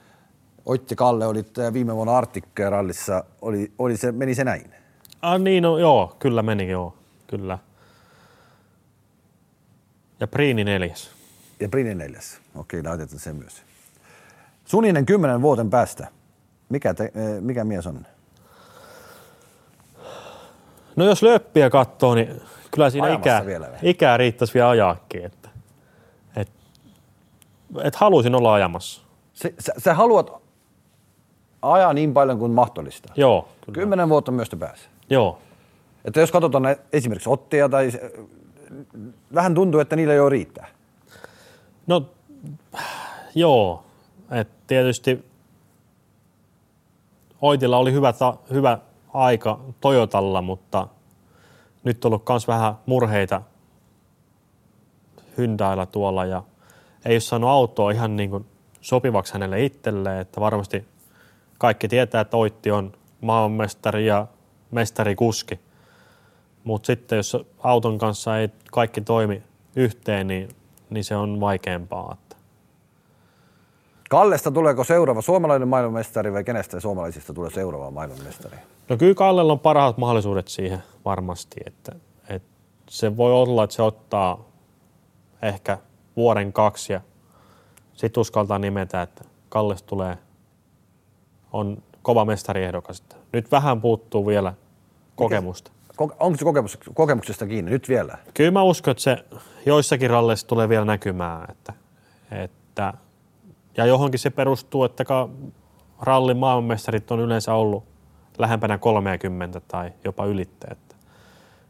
[0.66, 4.70] Oitti Kalle olit äh, viime vuonna Arctic-rallissa, oli, oli se, meni se näin.
[5.22, 6.95] ah, niin, no, joo, kyllä meni, joo,
[7.27, 7.59] kyllä.
[10.20, 11.11] Ja Priini neljäs.
[11.61, 12.41] Ja Brini neljäs.
[12.55, 13.62] Okei, laitetaan se myös.
[14.64, 16.07] Suninen kymmenen vuoden päästä.
[16.68, 18.07] Mikä, te, äh, mikä mies on?
[20.97, 22.41] No jos löppiä katsoo, niin
[22.71, 23.79] kyllä siinä Ajamassa ikää, vielä vai?
[23.83, 25.25] ikää riittäisi vielä ajaakin.
[25.25, 25.49] Että,
[26.37, 26.49] et,
[27.83, 29.03] et halusin olla ajamassa.
[29.35, 30.33] Se, sä, sä haluat
[31.63, 33.13] ajaa niin paljon kuin mahdollista.
[33.17, 33.75] Joo, kyllä.
[33.75, 34.89] Kymmenen vuotta myös te pääsee.
[35.11, 35.39] Joo,
[36.05, 38.13] Että jos katsotaan esimerkiksi otteja tai se-
[39.35, 40.67] vähän tuntuu, että niillä jo riittää.
[41.87, 42.03] No
[43.35, 43.85] joo,
[44.31, 45.25] et tietysti
[47.41, 48.79] Oitilla oli hyvä, ta, hyvä
[49.17, 50.89] aika Toyotalla, mutta
[51.85, 53.43] nyt on ollut myös vähän murheita
[55.39, 56.43] Hyundailla tuolla ja
[57.05, 58.47] ei ole saanut autoa ihan niin kuin
[58.81, 60.85] sopivaksi hänelle itselleen, että varmasti
[61.59, 64.27] kaikki tietää, että Oitti on maailmanmestari ja
[64.71, 65.61] mestarikuski.
[66.64, 69.43] Mutta sitten jos auton kanssa ei kaikki toimi
[69.77, 70.49] yhteen, niin,
[70.91, 72.17] niin se on vaikeampaa.
[74.11, 78.57] Kallesta tuleeko seuraava suomalainen maailmanmestari vai kenestä suomalaisista tulee seuraava maailmanmestari?
[78.89, 81.93] No kyllä Kallella on parhaat mahdollisuudet siihen varmasti, että,
[82.29, 82.49] että
[82.89, 84.45] se voi olla, että se ottaa
[85.43, 85.79] ehkä
[86.17, 87.01] vuoden kaksi ja
[87.95, 90.19] sitten uskaltaa nimetä, että Kalles tulee,
[91.53, 93.03] on kova mestariehdokas.
[93.33, 94.55] Nyt vähän puuttuu vielä
[95.17, 95.71] kokemusta.
[96.03, 98.19] Ko- onko se kokemus, kokemuksesta kiinni nyt vielä?
[98.35, 99.25] Kyllä mä uskon, että se
[99.67, 101.73] joissakin ralleissa tulee vielä näkymään, että,
[102.31, 102.95] että
[103.77, 105.05] ja johonkin se perustuu, että
[106.01, 107.85] rallin maailmanmestarit on yleensä ollut
[108.39, 110.66] lähempänä 30 tai jopa ylitte.
[110.70, 110.95] Että,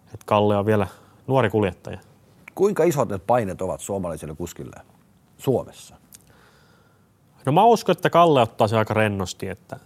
[0.04, 0.86] että Kalle on vielä
[1.26, 1.98] nuori kuljettaja.
[2.54, 4.76] Kuinka isot ne paineet ovat suomalaisille kuskille
[5.38, 5.96] Suomessa?
[7.46, 9.76] No mä uskon, että Kalle ottaa se aika rennosti, että,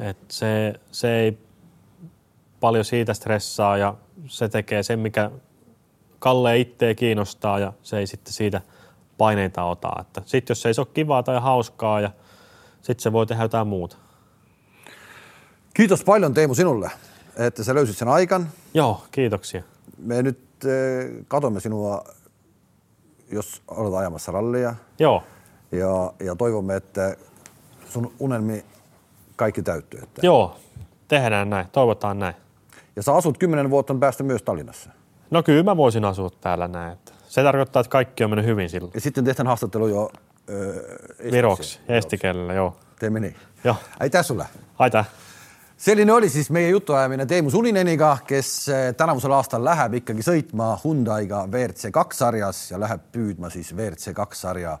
[0.00, 1.38] että se, se ei
[2.60, 3.94] paljon siitä stressaa ja
[4.26, 5.30] se tekee sen, mikä
[6.18, 8.60] Kalle itseä kiinnostaa ja se ei sitten siitä
[9.20, 10.04] paineita ota.
[10.24, 12.10] Sitten jos se ei ole kivaa tai hauskaa ja
[12.82, 13.96] sitten se voi tehdä jotain muuta.
[15.74, 16.90] Kiitos paljon Teemu sinulle,
[17.36, 18.48] että sä löysit sen aikan.
[18.74, 19.62] Joo, kiitoksia.
[19.98, 22.04] Me nyt eh, katomme sinua,
[23.32, 24.74] jos olet ajamassa rallia.
[24.98, 25.22] Joo.
[25.72, 27.16] Ja, ja toivomme, että
[27.88, 28.64] sun unelmi
[29.36, 30.00] kaikki täyttyy.
[30.02, 30.26] Että...
[30.26, 30.56] Joo,
[31.08, 32.34] tehdään näin, toivotaan näin.
[32.96, 34.90] Ja sä asut kymmenen vuotta päästä myös Tallinnassa.
[35.30, 36.92] No kyllä mä voisin asua täällä näin.
[36.92, 38.92] Että se tarkoittaa, että kaikki on mennyt hyvin silloin.
[38.94, 40.10] Ja sitten tehdään haastattelu jo
[40.48, 42.76] öö, Viroksi, estikielellä, joo.
[42.98, 43.36] Teemme niin.
[43.64, 43.76] Joo.
[44.00, 44.46] Aitäh sulle.
[44.78, 45.06] Aitäh.
[45.76, 51.46] selline oli siis meie jutuajamine Teemu Sulineniga, kes eh, tänavusel aastal läheb ikkagi sõitma Hyundai'ga
[51.46, 54.78] WRC kaks sarjas ja läheb püüdma siis WRC kaks sarja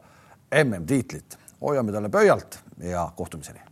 [0.64, 1.38] MM-tiitlit.
[1.60, 3.69] hoiame talle pöialt ja kohtumiseni